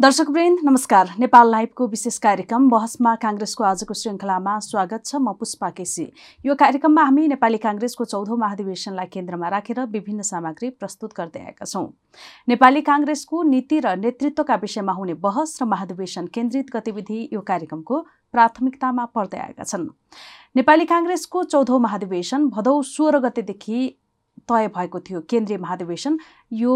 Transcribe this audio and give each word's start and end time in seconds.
दर्शकवृन्द 0.00 0.58
नमस्कार। 0.64 1.08
नेपाल 1.18 1.50
लाइभको 1.50 1.86
विशेष 1.86 2.18
कार्यक्रम 2.22 2.68
बहसमा 2.70 3.14
काङ्ग्रेसको 3.22 3.64
आजको 3.64 3.94
श्रृङ्खलामा 4.00 4.58
स्वागत 4.62 5.02
छ 5.06 5.16
म 5.16 5.32
पुष्पा 5.34 5.70
केसी। 5.74 6.04
यो 6.46 6.54
कार्यक्रममा 6.54 7.02
हामी 7.02 7.26
नेपाली 7.28 7.58
काङ्ग्रेसको 7.58 8.04
चौधौँ 8.04 8.36
महाधिवेशनलाई 8.38 9.06
केन्द्रमा 9.10 9.48
राखेर 9.48 9.80
विभिन्न 9.90 10.22
सामग्री 10.22 10.70
प्रस्तुत 10.78 11.18
गर्दै 11.18 11.42
आएका 11.42 11.66
छौँ। 11.66 11.82
नेपाली 12.48 12.80
काङ्ग्रेसको 12.86 13.42
नीति 13.50 13.80
र 13.80 13.96
नेतृत्वका 13.98 14.54
विषयमा 14.62 14.92
हुने 14.94 15.14
बहस 15.18 15.58
र 15.62 15.64
महाधिवेशन 15.66 16.26
केन्द्रित 16.30 16.70
गतिविधि 16.70 17.20
यो 17.34 17.40
कार्यक्रमको 17.42 18.02
प्राथमिकतामा 18.34 19.04
पर्दै 19.10 19.38
आएका 19.50 19.64
छन्। 19.66 19.90
नेपाली 20.56 20.84
काङ्ग्रेसको 20.94 21.44
चौधौँ 21.44 21.80
महाधिवेशन 21.82 22.50
भदौ 22.54 22.80
सोह्र 22.86 23.26
गतेदेखि 23.26 23.86
तय 24.46 24.74
भएको 24.74 24.98
थियो। 25.00 25.20
केन्द्रीय 25.26 25.58
महाधिवेशन 25.58 26.18
यो 26.54 26.74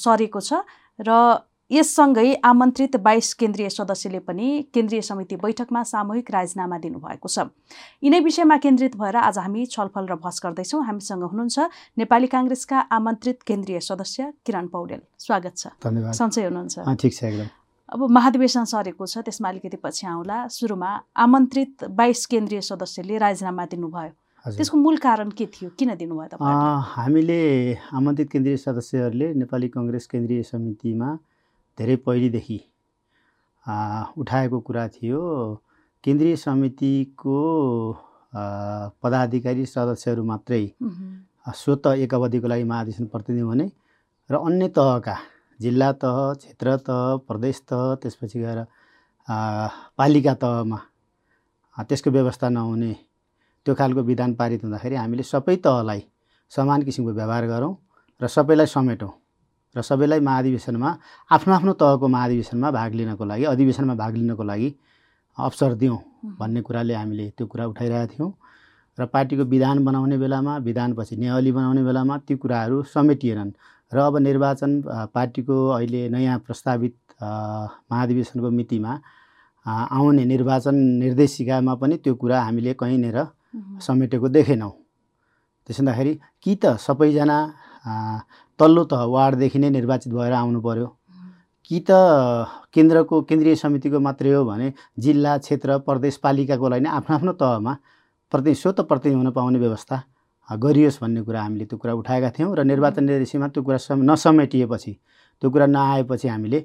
सरेको 0.00 0.40
छ 0.40 0.64
र 1.00 1.44
यससँगै 1.70 2.44
आमन्त्रित 2.44 2.96
बाइस 3.00 3.32
केन्द्रीय 3.34 3.68
सदस्यले 3.68 4.18
पनि 4.20 4.46
केन्द्रीय 4.74 5.00
समिति 5.00 5.36
बैठकमा 5.36 5.82
सामूहिक 5.82 6.30
राजीनामा 6.30 6.78
दिनुभएको 6.78 7.28
छ। 7.28 7.48
यिनै 8.04 8.20
विषयमा 8.20 8.56
केन्द्रित 8.60 8.96
भएर 8.96 9.16
आज 9.16 9.38
हामी 9.38 9.64
छलफल 9.72 10.06
र 10.06 10.14
बहस 10.20 10.40
गर्दैछौँ। 10.44 10.84
हामीसँग 10.84 11.22
हुनुहुन्छ 11.24 11.58
नेपाली 11.98 12.26
काङ्ग्रेसका 12.28 12.78
आमन्त्रित 12.92 13.42
केन्द्रीय 13.42 13.80
सदस्य 13.80 14.32
किरण 14.44 14.66
पौडेल। 14.68 15.00
स्वागत 15.18 15.54
छ। 15.56 15.66
धन्यवाद। 15.80 16.12
सन्चै 16.12 16.44
हुनुहुन्छ। 16.44 16.74
ठिक 17.00 17.12
छ 17.16 17.24
एकदम। 17.24 17.48
अब 17.88 18.00
महाधिवेशन 18.12 18.64
सरेको 18.64 19.04
छ 19.06 19.24
त्यसमा 19.24 19.48
अलिकति 19.48 19.76
पछि 19.80 20.06
आउँला। 20.06 20.36
सुरुमा 20.52 20.90
आमन्त्रित 21.16 21.84
बाइस 21.96 22.26
केन्द्रीय 22.28 22.60
सदस्यले 22.60 23.18
राजीनामा 23.24 23.64
दिनुभयो। 23.72 24.12
त्यसको 24.52 24.76
मूल 24.76 24.96
कारण 25.00 25.30
के 25.32 25.46
थियो? 25.48 25.70
किन 25.80 25.96
दिनुभयो 25.96 26.36
हामीले 26.44 27.40
आमन्त्रित 27.96 28.28
केन्द्रीय 28.30 28.56
सदस्यहरूले 28.60 29.28
नेपाली 29.40 29.68
कङ्ग्रेस 29.72 30.06
केन्द्रीय 30.12 30.42
समितिमा 30.44 31.08
धेरै 31.78 31.96
पहिलेदेखि 32.06 32.58
उठाएको 34.20 34.60
कुरा 34.60 34.84
थियो। 34.94 35.20
केन्द्रीय 36.04 36.36
समितिको 36.36 37.38
पदाधिकारी 39.02 39.64
सदस्यहरू 39.66 40.24
मात्रै 40.24 40.62
स्वत 41.60 41.86
एक 41.86 42.14
अवधिको 42.14 42.46
लागि 42.48 42.64
महाधिवेशन 42.64 43.06
प्रतिनिधि 43.12 43.44
हुने 43.50 43.66
र 44.30 44.34
अन्य 44.36 44.68
तहका 44.76 45.16
जिल्ला 45.60 45.90
तह 46.02 46.16
क्षेत्र 46.40 46.76
तह 46.86 47.00
प्रदेश 47.28 47.60
तह 47.70 47.82
त्यसपछि 48.02 48.38
गएर 48.38 48.60
पालिका 49.98 50.34
तहमा 50.42 50.78
त्यसको 51.88 52.10
व्यवस्था 52.10 52.48
नहुने 52.48 52.92
त्यो 53.66 53.74
खालको 53.74 54.02
विधान 54.10 54.34
पारित 54.40 54.64
हुँदाखेरि 54.64 54.96
हामीले 54.96 55.22
सबै 55.24 55.56
तहलाई 55.64 56.02
समान 56.52 56.82
किसिमको 56.82 57.12
व्यवहार 57.12 57.46
गरौँ 57.46 57.74
र 58.20 58.28
सबैलाई 58.28 58.66
समेटौँ। 58.68 59.12
र 59.76 59.82
सबैलाई 59.82 60.20
महाधिवेशनमा 60.20 60.90
आफ्नो 61.30 61.54
आफ्नो 61.54 61.72
तहको 61.72 62.08
महाधिवेशनमा 62.08 62.70
भाग 62.70 62.94
लिनको 62.94 63.24
लागि 63.24 63.44
अधिवेशनमा 63.44 63.94
भाग 63.94 64.14
लिनको 64.16 64.42
लागि 64.42 64.74
अवसर 65.38 65.74
दिउँ 65.74 65.98
भन्ने 66.38 66.60
कुराले 66.62 66.94
हामीले 66.94 67.28
त्यो 67.36 67.46
कुरा 67.46 67.66
उठाइरहेका 67.66 68.06
थियौँ। 68.14 68.32
र 68.98 69.06
पार्टीको 69.10 69.44
विधान 69.50 69.84
बनाउने 69.84 70.16
बेलामा 70.18 70.56
विधानपछि 70.62 71.16
नियावली 71.16 71.52
बनाउने 71.52 71.82
बेलामा 71.84 72.18
ती 72.26 72.34
कुराहरू 72.38 72.82
समेटिएनन्। 72.94 73.50
र 73.92 73.98
अब 73.98 74.16
निर्वाचन 74.18 74.82
पार्टीको 75.14 75.56
अहिले 75.68 76.08
नयाँ 76.08 76.38
प्रस्तावित 76.46 76.94
महाधिवेशनको 77.22 78.50
मितिमा 78.50 78.92
आउने 79.66 80.24
निर्वाचन 80.24 80.74
निर्देशिकामा 81.02 81.74
पनि 81.74 81.96
त्यो 82.04 82.14
कुरा 82.14 82.42
हामीले 82.42 82.74
कहीँनिर 82.74 83.18
समेटेको 83.82 84.28
देखेनौँ। 84.28 84.72
त्यसो 85.66 85.82
हुँदाखेरि 85.82 86.14
कि 86.42 86.54
त 86.62 86.76
सबैजना 86.78 87.36
तल्लो 88.60 88.84
तह 88.92 89.02
वार्डदेखि 89.14 89.58
नै 89.58 89.70
निर्वाचित 89.70 90.12
भएर 90.12 90.32
आउनु 90.32 90.60
पर्यो। 90.60 90.86
कि 91.70 91.78
त 91.88 91.90
केन्द्रको 92.74 93.20
केन्द्रीय 93.28 93.54
समितिको 93.56 94.00
मात्रै 94.00 94.32
हो 94.32 94.44
भने 94.44 94.72
जिल्ला 95.00 95.36
क्षेत्र 95.38 95.78
प्रदेश 95.88 96.16
पालिकाको 96.24 96.68
लागि 96.68 96.86
आफ्नो 96.98 97.14
आफ्नो 97.16 97.32
तहमा 97.40 97.76
प्रति 98.32 98.54
स्वत 98.54 98.80
प्रतिनिधि 98.88 99.18
हुन 99.18 99.30
पाउने 99.32 99.58
व्यवस्था 99.58 100.02
गरियोस् 100.48 101.00
भन्ने 101.02 101.22
कुरा 101.24 101.42
हामीले 101.42 101.64
त्यो 101.64 101.78
कुरा 101.78 101.92
उठाएका 101.94 102.30
थियौँ 102.36 102.54
र 102.56 102.64
निर्वाचन 102.64 103.04
निर्देशिकमा 103.04 103.48
त्यो 103.48 103.62
कुरा 103.64 103.76
सम 103.80 104.02
नसमेटिएपछि 104.10 104.92
त्यो 105.42 105.50
कुरा 105.50 105.66
नआएपछि 105.66 106.28
हामीले 106.28 106.60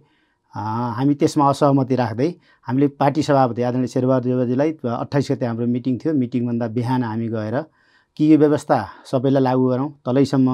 हामी 0.53 1.13
त्यसमा 1.15 1.49
असहमति 1.49 1.95
राख्दै 1.95 2.29
हामीले 2.67 2.87
पार्टी 2.99 3.23
सभापति 3.23 3.61
आदरणीय 3.63 3.87
शेरबहादुर 3.87 4.35
देवजीलाई 4.35 4.71
अट्ठाइस 4.83 5.31
गते 5.31 5.45
हाम्रो 5.45 5.67
मिटिङ 5.67 5.97
थियो। 6.03 6.13
मिटिङभन्दा 6.13 6.67
बिहान 6.75 7.03
हामी 7.03 7.27
गएर 7.29 7.55
कि 8.17 8.31
यो 8.31 8.37
व्यवस्था 8.37 8.77
सबैलाई 9.11 9.43
लागू 9.43 9.67
गरौँ 9.69 9.89
तलैसम्म 10.05 10.47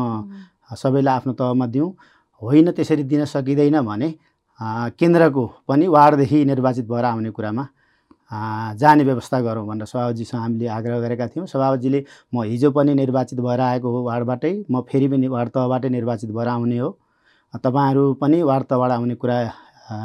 सबैलाई 0.70 1.16
आफ्नो 1.16 1.34
तहमा 1.34 1.66
दिउँ। 1.68 1.94
होइन 2.42 2.72
त्यसरी 2.72 3.04
दिन 3.04 3.26
सकिँदैन 3.26 3.82
भने 3.82 4.14
केन्द्रको 5.00 5.46
पनि 5.68 5.88
वार्डदेखि 5.88 6.44
निर्वाचित 6.46 6.86
भएर 6.88 7.06
आउने 7.06 7.30
कुरामा 7.32 7.68
जाने 8.76 9.04
व्यवस्था 9.04 9.40
गरौँ 9.42 9.66
भनेर 9.68 9.86
सभापतिजीसँग 9.86 10.42
हामीले 10.42 10.68
आग्रह 10.68 11.00
गरेका 11.00 11.28
थियौँ। 11.28 11.46
सभापतिजीले 11.48 12.04
म 12.34 12.44
हिजो 12.44 12.72
पनि 12.72 12.94
निर्वाचित 12.94 13.40
भएर 13.40 13.60
आएको 13.62 13.92
हो 13.92 14.04
वार्डबाटै 14.04 14.54
म 14.72 14.82
फेरि 14.90 15.08
पनि 15.08 15.28
वार्ड 15.28 15.50
तहबाटै 15.50 15.90
निर्वाचित 15.90 16.30
भएर 16.32 16.48
आउने 16.48 16.78
हो। 16.78 16.90
तपाईँहरू 17.54 18.14
पनि 18.22 18.42
वार्ड 18.42 18.66
तहबाट 18.66 18.92
आउने 18.92 19.16
कुरा 19.16 19.38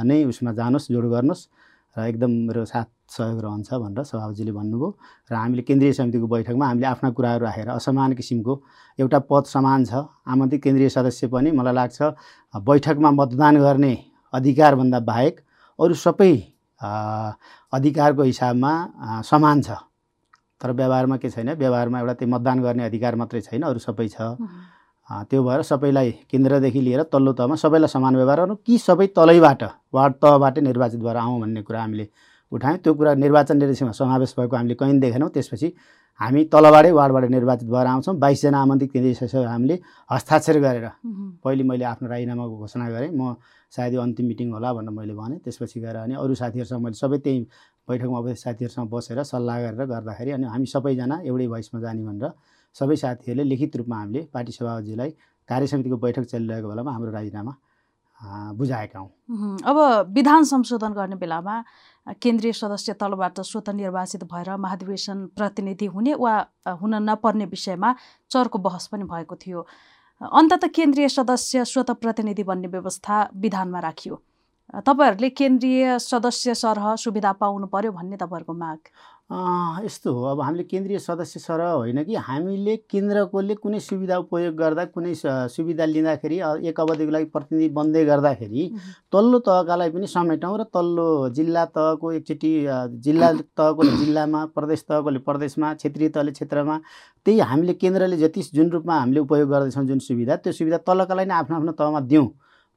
नै 0.04 0.24
उसमा 0.24 0.52
जानुहोस् 0.52 0.90
जोड 0.92 1.04
गर्नुहोस्। 1.10 1.48
र 1.96 2.06
एकदम 2.06 2.30
मेरो 2.46 2.64
साथ 2.64 2.86
सहयोग 3.10 3.38
रहन्छ 3.44 3.68
भनेर 3.74 4.04
सभापतिजीले 4.04 4.52
भन्नुभयो। 4.52 4.88
र 5.30 5.34
हामीले 5.34 5.62
केन्द्रीय 5.66 5.92
समितिको 5.92 6.26
बैठकमा 6.26 6.66
हामीले 6.66 6.86
आफ्ना 6.86 7.10
कुराहरू 7.10 7.44
राखेर 7.44 7.68
असमान 7.68 8.12
किसिमको 8.14 8.54
एउटा 8.98 9.18
पद 9.30 9.44
समान 9.50 9.84
छ 9.84 10.06
आमन्त्रित 10.30 10.62
केन्द्रीय 10.62 10.88
सदस्य 10.88 11.26
पनि 11.34 11.50
मलाई 11.50 11.74
लाग्छ 11.74 11.98
बैठकमा 12.54 13.10
मतदान 13.10 13.56
गर्ने 13.58 13.94
अधिकारभन्दा 14.32 14.98
बाहेक 15.10 15.34
अरू 15.78 15.94
सबै 16.06 16.34
अधिकारको 17.72 18.22
हिसाबमा 18.22 18.72
समान 19.26 19.62
छ। 19.62 19.70
तर 20.60 20.72
व्यवहारमा 20.72 21.16
के 21.16 21.28
छैन 21.30 21.50
व्यवहारमा 21.56 21.98
एउटा 22.00 22.14
त्यो 22.14 22.28
मतदान 22.28 22.60
गर्ने 22.62 22.84
अधिकार 22.84 23.14
मात्रै 23.16 23.40
छैन 23.40 23.62
अरू 23.64 23.78
सबै 23.80 24.08
छ। 24.08 24.36
त्यो 25.10 25.42
भएर 25.42 25.62
सबैलाई 25.62 26.10
केन्द्रदेखि 26.30 26.80
लिएर 26.80 27.02
तल्लो 27.12 27.32
तहमा 27.34 27.54
सबैलाई 27.58 27.88
समान 27.88 28.16
व्यवहार 28.16 28.40
गरौँ 28.40 28.56
कि 28.66 28.78
सबै 28.78 29.06
तलैबाट 29.18 29.62
वार्ड 29.94 30.14
तहबाटै 30.22 30.60
निर्वाचित 30.60 31.00
भएर 31.00 31.16
आउँ 31.16 31.40
भन्ने 31.40 31.62
कुरा 31.62 31.80
हामीले 31.80 32.06
उठायौँ। 32.52 32.78
त्यो 32.78 32.94
कुरा 32.94 33.14
निर्वाचन 33.14 33.56
निर्देशकमा 33.56 33.92
समावेश 33.92 34.34
भएको 34.38 34.56
हामीले 34.56 34.74
कहीँ 34.74 34.98
देखेनौँ। 35.00 35.30
त्यसपछि 35.30 35.72
हामी 36.20 36.44
तलबाटै 36.52 36.90
वार्डबाट 36.92 37.24
निर्वाचित 37.30 37.68
भएर 37.68 37.86
आउँछौँ। 37.86 38.14
बाइसजना 38.18 38.58
आमन्त्रित 38.62 38.90
केन्द्रीय 38.92 39.44
हामीले 39.46 39.78
हस्ताक्षर 40.10 40.58
गरेर 40.60 40.86
पहिले 41.42 41.62
मैले 41.64 41.84
आफ्नो 41.84 42.08
राजीनामाको 42.08 42.56
घोषणा 42.58 42.90
गरेँ। 42.90 43.10
म 43.10 43.34
सायद 43.72 43.94
यो 43.94 44.00
अन्तिम 44.02 44.26
मिटिङ 44.26 44.50
होला 44.52 44.72
भनेर 44.74 44.94
मैले 44.94 45.14
भनेँ। 45.14 45.38
त्यसपछि 45.42 45.80
गएर 45.80 45.96
अनि 45.96 46.14
अरू 46.22 46.34
साथीहरूसँग 46.34 46.82
मैले 46.82 46.98
सबै 47.02 47.18
त्यही 47.18 47.38
बैठकमा 47.88 48.34
साथीहरूसँग 48.34 48.88
बसेर 48.90 49.22
सल्लाह 49.22 49.56
गरेर 49.62 49.86
गर्दाखेरि 49.86 50.30
अनि 50.30 50.46
हामी 50.46 50.66
सबैजना 50.66 51.16
एउटै 51.26 51.46
भोइसमा 51.46 51.80
जाने 51.80 52.02
भनेर 52.02 52.30
सबै 52.76 52.96
साथीहरूले 52.96 53.44
लिखित 53.44 53.76
रूपमा 53.76 53.96
हामीले 53.96 54.20
पार्टी 54.34 54.52
सभापतिजीलाई 54.52 55.10
कार्यसमितिको 55.48 55.96
बैठक 55.96 56.24
चलिरहेको 56.30 56.68
बेलामा 56.68 56.92
हाम्रो 56.92 57.12
राजीनामा 57.12 57.54
बुझाएका 58.54 58.98
हौँ। 58.98 59.10
अब 59.64 60.12
विधान 60.14 60.44
संशोधन 60.44 60.92
गर्ने 60.92 61.16
बेलामा 61.16 61.54
केन्द्रीय 62.22 62.52
सदस्य 62.52 62.92
तलबाट 63.00 63.40
स्वत 63.40 63.68
निर्वाचित 63.70 64.24
भएर 64.24 64.56
महाधिवेशन 64.56 65.26
प्रतिनिधि 65.36 65.86
हुने 65.86 66.14
वा 66.14 66.34
हुन 66.80 66.94
नपर्ने 67.02 67.44
विषयमा 67.46 67.94
चर्को 68.30 68.58
बहस 68.60 68.86
पनि 68.92 69.04
भएको 69.04 69.36
थियो। 69.36 69.66
अन्तत 70.20 70.64
केन्द्रीय 70.76 71.08
सदस्य 71.08 71.64
स्वत 71.64 71.90
प्रतिनिधि 72.00 72.44
बन्ने 72.44 72.68
व्यवस्था 72.68 73.28
विधानमा 73.36 73.80
राखियो। 73.80 74.20
तपाईँहरूले 74.86 75.30
केन्द्रीय 75.30 75.98
सदस्य 75.98 76.54
सरह 76.54 76.94
सुविधा 76.96 77.32
पाउनु 77.40 77.66
पर्यो 77.66 77.92
भन्ने 77.92 78.16
तपाईँहरूको 78.16 78.52
माग? 78.54 78.78
यस्तो 79.30 80.12
हो। 80.12 80.24
अब 80.26 80.40
हामीले 80.40 80.62
केन्द्रीय 80.64 80.98
सदस्य 80.98 81.40
सरह 81.40 81.70
होइन 81.70 82.02
कि? 82.04 82.14
हामीले 82.14 82.76
केन्द्रकोले 82.90 83.54
कुनै 83.54 83.80
सुविधा 83.80 84.16
उपयोग 84.18 84.54
गर्दा 84.58 84.84
कुनै 84.90 85.14
सुविधा 85.54 85.84
लिँदाखेरि 85.84 86.38
एक 86.68 86.80
अवधिको 86.80 87.10
लागि 87.12 87.24
प्रतिनिधि 87.30 87.68
बन्दै 87.78 88.04
गर्दाखेरि 88.04 88.66
तल्लो 89.12 89.38
तहकालाई 89.46 89.90
पनि 89.94 90.06
समेटौँ 90.10 90.56
र 90.58 90.64
तल्लो 90.74 91.06
जिल्ला 91.38 91.64
तहको 91.78 92.12
एकचोटि 92.12 92.52
जिल्ला 93.06 93.32
तहकोले 93.54 93.96
जिल्लामा 94.02 94.44
प्रदेश 94.58 94.84
तहकोले 94.90 95.18
प्रदेशमा 95.30 95.74
क्षेत्रीय 95.78 96.08
तहले 96.10 96.32
क्षेत्रमा 96.34 96.78
त्यही 97.26 97.38
हामीले 97.54 97.74
केन्द्रले 97.78 98.16
जति 98.18 98.42
जुन 98.54 98.70
रूपमा 98.70 98.98
हामीले 99.00 99.20
उपयोग 99.20 99.48
गर्दैछौँ 99.50 99.86
जुन 99.86 99.98
सुविधा 100.10 100.36
त्यो 100.42 100.52
सुविधा 100.52 100.78
तलकालाई 100.82 101.26
नै 101.30 101.34
आफ्नो 101.34 101.56
आफ्नो 101.56 101.72
तहमा 101.78 102.00
दिउँ। 102.10 102.28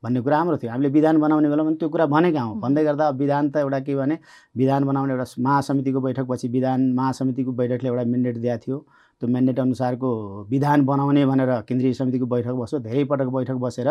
भन्ने 0.04 0.22
कुरा 0.22 0.38
हाम्रो 0.38 0.58
थियो। 0.58 0.72
हामीले 0.72 0.90
विधान 0.90 1.20
बनाउने 1.20 1.50
बेलामा 1.50 1.70
पनि 1.70 1.78
त्यो 1.80 1.90
कुरा 1.90 2.06
भनेका 2.06 2.42
हौँ। 2.42 2.60
भन्दै 2.60 2.84
गर्दा 2.84 3.08
अब 3.08 3.18
विधान 3.20 3.50
त 3.50 3.58
एउटा 3.64 3.80
के 3.80 3.96
भने 3.96 4.18
विधान 4.58 4.84
बनाउने 4.84 5.14
एउटा 5.14 5.26
महासमितिको 5.40 6.00
बैठकपछि 6.02 6.48
विधान 6.48 6.92
महासमितिको 6.94 7.52
बैठकले 7.52 7.90
एउटा 7.90 8.04
मेन्डेट 8.12 8.38
दिएको 8.38 8.62
थियो। 8.66 8.78
त्यो 9.22 9.30
मेन्डेट 9.30 9.60
अनुसारको 9.60 10.10
विधान 10.50 10.84
बनाउने 10.86 11.26
भनेर 11.26 11.50
केन्द्रीय 11.68 11.94
समितिको 11.94 12.26
बैठक 12.26 12.56
बस्यो 12.60 12.80
धेरै 12.80 13.04
पटक 13.08 13.28
बैठक 13.32 13.58
बसेर। 13.64 13.90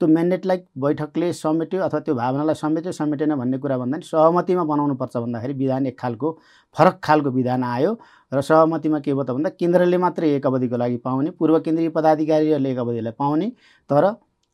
त्यो 0.00 0.06
मेन्डेटलाई 0.08 0.58
बैठकले 0.76 1.32
समेट्यो 1.32 1.80
अथवा 1.80 2.00
त्यो 2.04 2.14
भावनालाई 2.14 2.54
समेट्यो 2.54 2.92
समेटेन 2.92 3.34
भन्ने 3.34 3.58
कुरा 3.58 3.78
भन्दा 3.78 3.96
नि 3.96 4.04
सहमतिमा 4.04 4.64
बनाउनुपर्छ 4.64 5.16
भन्दाखेरि 5.16 5.54
विधान 5.54 5.86
एक 5.86 5.98
खालको 6.00 6.28
फरक 6.76 7.00
खालको 7.00 7.30
विधान 7.30 7.64
आयो। 7.64 7.96
र 8.32 8.40
सहमतिमा 8.42 8.98
के 8.98 9.14
भयो 9.14 9.24
त 9.24 9.30
भन्दा 9.30 9.50
केन्द्रले 9.56 9.98
मात्रै 10.04 10.28
एक 10.36 10.46
अवधिको 10.46 10.76
लागि 10.76 10.96
पाउने 11.00 11.30
पूर्व 11.38 11.58
केन्द्रीय 11.64 11.88
पदाधिकारीहरूले 11.96 12.70
एक 12.70 12.78
अवधिलाई 12.78 13.12
पाउने। 13.18 13.48
तर 13.90 14.04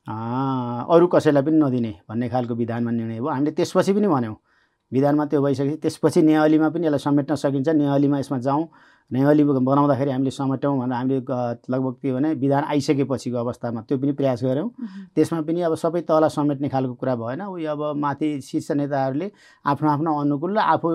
अरू 0.09 1.07
कसैलाई 1.07 1.43
पनि 1.43 1.57
नदिने 1.57 1.95
भन्ने 2.09 2.29
खालको 2.29 2.55
विधानमा 2.55 2.91
निर्णय 2.91 3.21
भयो। 3.21 3.29
हामीले 3.29 3.51
त्यसपछि 3.53 3.93
पनि 3.93 4.09
भन्यौँ। 4.09 4.37
विधानमा 4.93 5.25
त्यो 5.31 5.41
भइसकेपछि 5.43 5.77
त्यसपछि 5.83 6.23
नेहलीमा 6.23 6.69
पनि 6.69 6.87
यसलाई 6.87 6.99
समेट्न 6.99 7.35
सकिन्छ। 7.35 7.69
नेहलीमा 7.69 8.19
यसमा 8.19 8.39
जाउँ। 8.39 8.69
नेहली 9.11 9.45
बनाउँदाखेरि 9.45 10.11
हामीले 10.11 10.31
समेटौँ 10.31 10.79
भनेर 10.79 10.95
हामीले 10.95 11.21
लगभग 11.71 11.95
के 12.03 12.13
भने 12.13 12.33
विधान 12.35 12.65
आइसकेपछिको 12.65 13.39
अवस्थामा 13.39 13.81
त्यो 13.89 13.99
पनि 13.99 14.13
प्रयास 14.19 14.43
गऱ्यौँ। 14.45 14.71
त्यसमा 15.15 15.41
पनि 15.47 15.61
अब 15.63 15.75
सबै 15.75 16.01
तल 16.07 16.29
समेट्ने 16.29 16.69
खालको 16.69 16.95
कुरा 16.95 17.15
भएन। 17.17 17.43
उयो 17.43 17.71
अब 17.71 17.97
माथि 17.99 18.41
शीर्ष 18.41 18.71
नेताहरूले 18.71 19.31
आफ्नो 19.67 19.91
आफ्नो 19.91 20.11
अनुकूल 20.21 20.59
र 20.59 20.59
आफू 20.59 20.91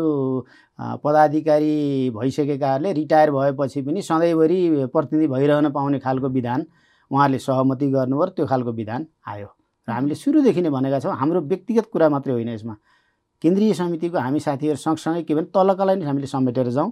पदाधिकारी 1.04 2.10
भइसकेकाहरूले 2.16 2.94
रिटायर 2.94 3.32
भएपछि 3.32 3.82
पनि 3.82 4.02
सधैँभरि 4.02 4.88
प्रतिनिधि 4.94 5.28
भइरहन 5.28 5.70
पाउने 5.72 6.00
खालको 6.00 6.30
विधान 6.30 6.66
उहाँहरूले 7.12 7.40
सहमति 7.40 7.88
गर्नुभयो 7.92 8.26
त्यो 8.36 8.46
खालको 8.46 8.72
विधान 8.72 9.06
आयो। 9.28 9.48
र 9.88 9.92
हामीले 9.92 10.16
सुरुदेखि 10.16 10.62
नै 10.62 10.70
भनेका 10.70 11.00
छौँ 11.00 11.16
हाम्रो 11.16 11.42
व्यक्तिगत 11.42 11.86
कुरा 11.94 12.10
मात्रै 12.10 12.34
होइन 12.34 12.50
यसमा। 12.50 12.76
केन्द्रीय 13.42 13.74
समितिको 13.74 14.18
हामी 14.18 14.40
साथीहरू 14.40 14.78
सँगसँगै 14.78 15.24
के 15.24 15.34
भने 15.36 15.48
तलकालाई 15.54 15.96
नै 15.96 16.06
हामीले 16.06 16.28
समेटेर 16.28 16.70
जाउँ। 16.70 16.92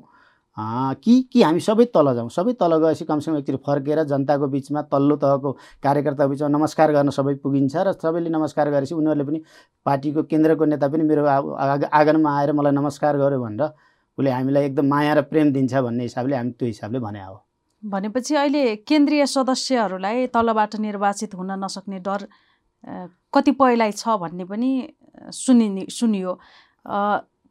कि 1.01 1.13
कि 1.33 1.41
हामी 1.41 1.59
सबै 1.59 1.85
तल 1.89 2.13
जाउँ। 2.13 2.29
सबै 2.29 2.53
तल 2.61 2.77
गएपछि 2.77 3.05
कमसेकम 3.09 3.37
एकचोटि 3.37 3.57
फर्केर 3.65 4.03
जनताको 4.05 4.47
बिचमा 4.53 4.81
तल्लो 4.85 5.15
तहको 5.17 5.51
कार्यकर्ताको 5.81 6.29
बिचमा 6.29 6.47
नमस्कार 6.47 6.91
गर्न 6.93 7.09
सबै 7.09 7.33
पुगिन्छ 7.41 7.75
र 7.75 7.93
सबैले 7.97 8.29
नमस्कार 8.29 8.69
गरेपछि 8.69 8.93
उनीहरूले 8.93 9.25
पनि 9.25 9.39
पार्टीको 9.85 10.23
केन्द्रको 10.29 10.65
नेता 10.69 10.87
पनि 10.93 11.03
मेरो 11.09 11.25
आँगनमा 11.25 12.29
आएर 12.37 12.51
मलाई 12.53 12.71
नमस्कार 12.71 13.17
गर्यो 13.17 13.39
भनेर 13.41 13.65
उसले 14.17 14.29
हामीलाई 14.29 14.63
एकदम 14.65 14.85
माया 14.93 15.13
र 15.17 15.21
प्रेम 15.33 15.53
दिन्छ 15.57 15.73
भन्ने 15.73 16.03
हिसाबले 16.03 16.35
हामी 16.37 16.51
त्यो 16.53 16.67
हिसाबले 16.69 16.99
भने 17.01 17.23
हो 17.25 17.35
भनेपछि 17.83 18.35
अहिले 18.35 18.63
केन्द्रीय 18.87 19.25
सदस्यहरूलाई 19.27 20.27
तलबाट 20.35 20.75
निर्वाचित 20.79 21.35
हुन 21.35 21.51
नसक्ने 21.63 21.99
डर 22.07 22.21
कतिपयलाई 23.33 23.91
छ 23.91 24.15
भन्ने 24.21 24.45
पनि 24.45 24.69
अ, 24.83 25.29
सुनिने 25.31 25.85
सुनियो। 25.89 26.31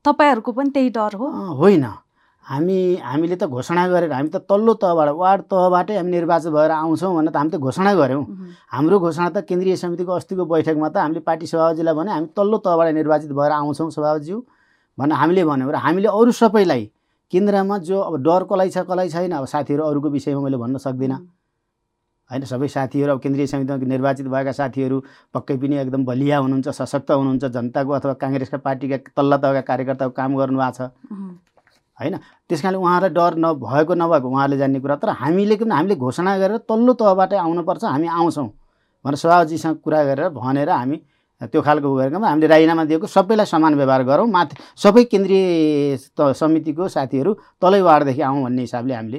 तपाईँहरूको 0.04 0.52
पनि 0.52 0.70
त्यही 0.74 0.88
डर 0.96 1.14
हो? 1.20 1.26
होइन। 1.60 1.84
हामी 2.44 2.78
हामीले 3.06 3.36
त 3.38 3.44
घोषणा 3.46 3.86
गरेर 3.88 4.12
हामी 4.12 4.28
त 4.34 4.36
तल्लो 4.50 4.72
तहबाट 4.82 5.08
वार्ड 5.14 5.42
तहबाटै 5.52 5.96
हामी 5.96 6.10
निर्वाचित 6.10 6.50
भएर 6.52 6.70
आउँछौँ 6.74 7.12
भनेर 7.14 7.30
त 7.32 7.36
हामी 7.38 7.50
त 7.54 7.56
घोषणा 7.62 7.92
गऱ्यौँ। 7.94 8.24
हाम्रो 8.72 8.98
घोषणा 8.98 9.28
त 9.30 9.44
केन्द्रीय 9.48 9.76
समितिको 9.78 10.12
अस्तिको 10.12 10.44
बैठकमा 10.50 10.88
त 10.90 10.96
हामीले 11.06 11.20
पार्टी 11.22 11.46
सभापतिलाई 11.46 11.94
भने 11.94 12.10
हामी 12.12 12.26
तल्लो 12.36 12.56
तहबाट 12.66 12.88
निर्वाचित 12.98 13.30
भएर 13.38 13.52
आउँछौँ 13.62 13.90
सभापतिज्यू 13.94 14.38
भनेर 14.98 15.16
हामीले 15.22 15.44
भन्यौँ 15.44 15.70
र 15.72 15.76
हामीले 15.86 16.08
अरू 16.10 16.32
सबैलाई 16.42 16.82
केन्द्रमा 17.32 17.78
जो 17.88 18.00
अब 18.00 18.16
डर 18.22 18.44
कसलाई 18.50 18.70
छ 18.70 18.78
कसलाई 18.88 19.08
छैन 19.08 19.32
अब 19.32 19.44
साथीहरू 19.46 19.82
अरूको 19.84 20.08
विषयमा 20.10 20.40
मैले 20.40 20.56
भन्न 20.56 20.78
सक्दिनँ। 20.78 21.18
होइन 22.30 22.44
सबै 22.44 22.68
साथीहरू 22.68 23.12
अब 23.12 23.20
केन्द्रीय 23.20 23.46
समितिमा 23.46 23.88
निर्वाचित 23.88 24.26
भएका 24.26 24.52
साथीहरू 24.52 25.02
पक्कै 25.34 25.56
पनि 25.56 25.76
एकदम 25.78 26.04
बलिया 26.04 26.38
हुनुहुन्छ 26.38 26.68
सशक्त 26.80 27.10
हुनुहुन्छ 27.10 27.44
जनताको 27.56 27.92
अथवा 27.92 28.12
काङ्ग्रेसका 28.22 28.58
पार्टीका 28.66 28.96
तल्ला 29.16 29.36
तहका 29.36 29.60
कार्यकर्ताको 29.70 30.12
काम 30.12 30.36
गर्नुभएको 30.36 30.72
छ। 30.76 30.90
होइन 31.98 32.16
त्यस 32.48 32.62
कारणले 32.62 32.78
उहाँहरूलाई 32.78 33.14
डर 33.16 33.32
नभएको 33.44 33.94
नभएको 33.94 34.28
उहाँहरूले 34.28 34.58
जान्ने 34.58 34.80
कुरा 34.80 34.96
तर 34.96 35.08
हामीले 35.22 35.56
पनि 35.56 35.74
हामीले 35.74 35.94
घोषणा 35.96 36.36
गरेर 36.38 36.56
तल्लो 36.68 36.92
तहबाटै 37.00 37.36
आउनुपर्छ 37.36 37.84
हामी 37.84 38.08
आउँछौँ 38.18 38.48
भनेर 39.04 39.16
सभापतिजीसँग 39.16 39.76
कुरा 39.84 40.04
गरेर 40.04 40.28
भनेर 40.32 40.70
हामी 40.70 40.96
त्यो 41.50 41.62
खालको 41.62 41.94
गरेकोमा 41.94 42.28
हामीले 42.28 42.46
राजीनामा 42.46 42.84
दिएको 42.84 43.06
सबैलाई 43.06 43.46
समान 43.46 43.74
व्यवहार 43.74 44.02
गरौँ 44.04 44.26
माथि 44.30 44.56
सबै 44.78 45.04
केन्द्रीय 45.10 45.46
त 46.18 46.32
समितिको 46.38 46.88
साथीहरू 46.88 47.32
तलै 47.62 47.80
वार्डदेखि 47.82 48.22
आउँ 48.22 48.42
भन्ने 48.42 48.62
हिसाबले 48.62 48.94
हामीले 48.94 49.18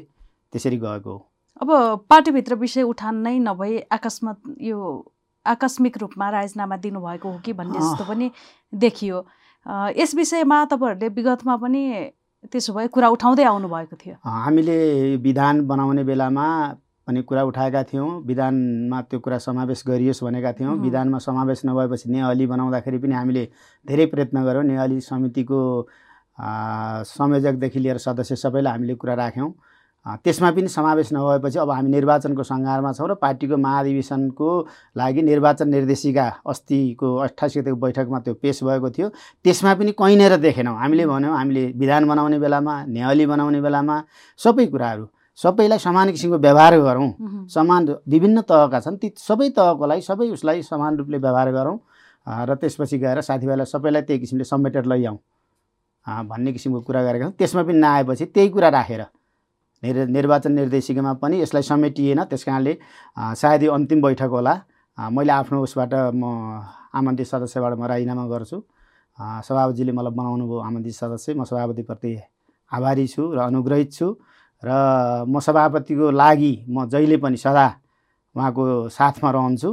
त्यसरी 0.53 0.77
गएको 0.77 1.11
हो। 1.11 1.19
अब 1.61 1.69
पार्टीभित्र 2.09 2.55
विषय 2.55 2.83
उठान 2.83 3.15
नै 3.27 3.37
नभई 3.39 3.77
अकस्मात 3.91 4.37
यो 4.61 4.79
आकस्मिक 5.45 5.97
रूपमा 5.97 6.29
राजीनामा 6.29 6.77
दिनुभएको 6.77 7.29
हो 7.29 7.37
कि 7.45 7.53
भन्ने। 7.53 7.79
जस्तो 7.79 8.03
पनि 8.07 8.31
देखियो। 8.73 9.17
यस 9.97 10.15
विषयमा 10.15 10.57
तपाईँहरूले 10.71 11.07
विगतमा 11.09 11.55
पनि 11.57 11.83
त्यसो 12.51 12.73
भए 12.73 12.87
कुरा 12.87 13.07
उठाउँदै 13.09 13.43
आउनुभएको 13.43 13.95
थियो। 13.95 14.15
हामीले 14.23 14.77
विधान 15.17 15.65
बनाउने 15.67 16.03
बेलामा 16.03 16.47
पनि 17.07 17.21
कुरा 17.21 17.43
उठाएका 17.43 17.83
थियौँ। 17.83 18.09
विधानमा 18.25 19.01
त्यो 19.01 19.19
कुरा 19.19 19.37
समावेश 19.37 19.83
गरियोस् 19.87 20.23
भनेका 20.23 20.51
थियौँ. 20.59 20.75
विधानमा 20.81 21.17
समावेश 21.19 21.61
नभएपछि 21.65 22.09
नेहली 22.11 22.45
बनाउँदाखेरि 22.47 22.97
पनि 22.97 23.13
हामीले 23.15 23.43
धेरै 23.85 24.05
प्रयत्न 24.05 24.43
गऱ्यौँ। 24.43 24.63
नेहली 24.63 24.99
समितिको 25.01 25.59
संयोजकदेखि 27.05 27.79
लिएर 27.79 27.97
सदस्य 27.97 28.35
सबैलाई 28.35 28.73
हामीले 28.73 28.95
कुरा 28.95 29.13
राख्यौँ। 29.13 29.53
त्यसमा 30.23 30.49
पनि 30.51 30.67
समावेश 30.67 31.09
नभएपछि 31.13 31.59
अब 31.59 31.69
हामी 31.71 31.89
निर्वाचनको 31.89 32.43
सङ्घारमा 32.43 32.91
छौँ 32.91 33.07
र 33.07 33.13
पार्टीको 33.23 33.57
महाधिवेशनको 33.57 34.49
लागि 34.97 35.21
निर्वाचन 35.21 35.67
निर्देशिका 35.69 36.25
अस्तिको 36.43 37.07
अठासी 37.23 37.59
गतिको 37.61 37.75
बैठकमा 37.79 38.19
त्यो 38.19 38.33
पेस 38.35 38.63
भएको 38.63 38.89
थियो। 38.89 39.07
त्यसमा 39.43 39.73
पनि 39.79 39.91
कहीँनिर 39.95 40.35
देखेनौँ। 40.43 40.75
हामीले 40.75 41.05
भन्यौँ 41.07 41.35
हामीले 41.37 41.63
विधान 41.79 42.07
बनाउने 42.07 42.39
बेलामा 42.39 42.75
न्यायालय 42.83 43.25
बनाउने 43.31 43.61
बेलामा 43.61 43.95
सबै 44.39 44.65
कुराहरू 44.67 45.05
सबैलाई 45.37 45.79
समान 45.79 46.11
किसिमको 46.11 46.37
व्यवहार 46.37 46.77
गरौँ। 46.79 47.09
समान 47.49 47.87
विभिन्न 48.09 48.41
तहका 48.41 48.79
छन्। 48.79 48.97
ती 48.97 49.13
सबै 49.17 49.49
तहकोलाई 49.57 50.01
सबै 50.01 50.29
उसलाई 50.29 50.61
समान 50.61 50.97
रूपले 50.97 51.17
व्यवहार 51.17 51.51
गरौँ। 51.51 51.77
र 52.27 52.55
त्यसपछि 52.55 52.97
गएर 52.97 53.21
साथीभाइलाई 53.21 53.65
सबैलाई 53.65 54.01
त्यही 54.01 54.19
किसिमले 54.19 54.43
समेटेर 54.43 54.85
लैजाउँ। 54.85 55.17
भन्ने 56.05 56.51
किसिमको 56.53 56.81
कुरा 56.81 57.01
गरेका 57.03 57.25
छौँ। 57.25 57.35
त्यसमा 57.39 57.63
पनि 57.63 57.79
नआएपछि 57.79 58.25
त्यही 58.31 58.49
कुरा 58.49 58.69
राखेर 58.69 59.01
निर 59.83 60.07
निर्वाचन 60.07 60.51
निर्देशिकामा 60.51 61.13
पनि 61.19 61.41
यसलाई 61.41 61.63
समेटिएन। 61.63 62.23
त्यस 62.31 62.43
कारणले 62.43 62.77
सायद 63.17 63.63
यो 63.63 63.71
अन्तिम 63.73 64.01
बैठक 64.01 64.31
होला। 64.31 64.53
मैले 65.11 65.31
आफ्नो 65.33 65.59
उसबाट 65.63 65.93
म 66.13 66.23
आमन्त्रित 66.93 67.27
सदस्यबाट 67.27 67.73
म 67.73 67.83
राजीनामा 67.89 68.23
गर्छु। 68.29 68.57
सभापतिजीले 69.19 69.91
मलाई 69.91 70.13
बनाउनु 70.13 70.43
भयो 70.47 70.59
आमन्त्रित 70.61 70.95
सदस्य। 70.95 71.33
म 71.33 71.43
सभापतिप्रति 71.43 72.11
आभारी 72.71 73.07
छु 73.07 73.23
र 73.33 73.39
अनुग्रहित 73.49 73.91
छु। 73.91 74.07
र 74.63 74.69
म 75.27 75.39
सभापतिको 75.39 76.11
लागि 76.11 76.53
म 76.69 76.87
जहिले 76.89 77.17
पनि 77.17 77.37
सदा 77.37 77.67
उहाँको 78.35 78.89
साथमा 78.89 79.31
रहन्छु। 79.31 79.71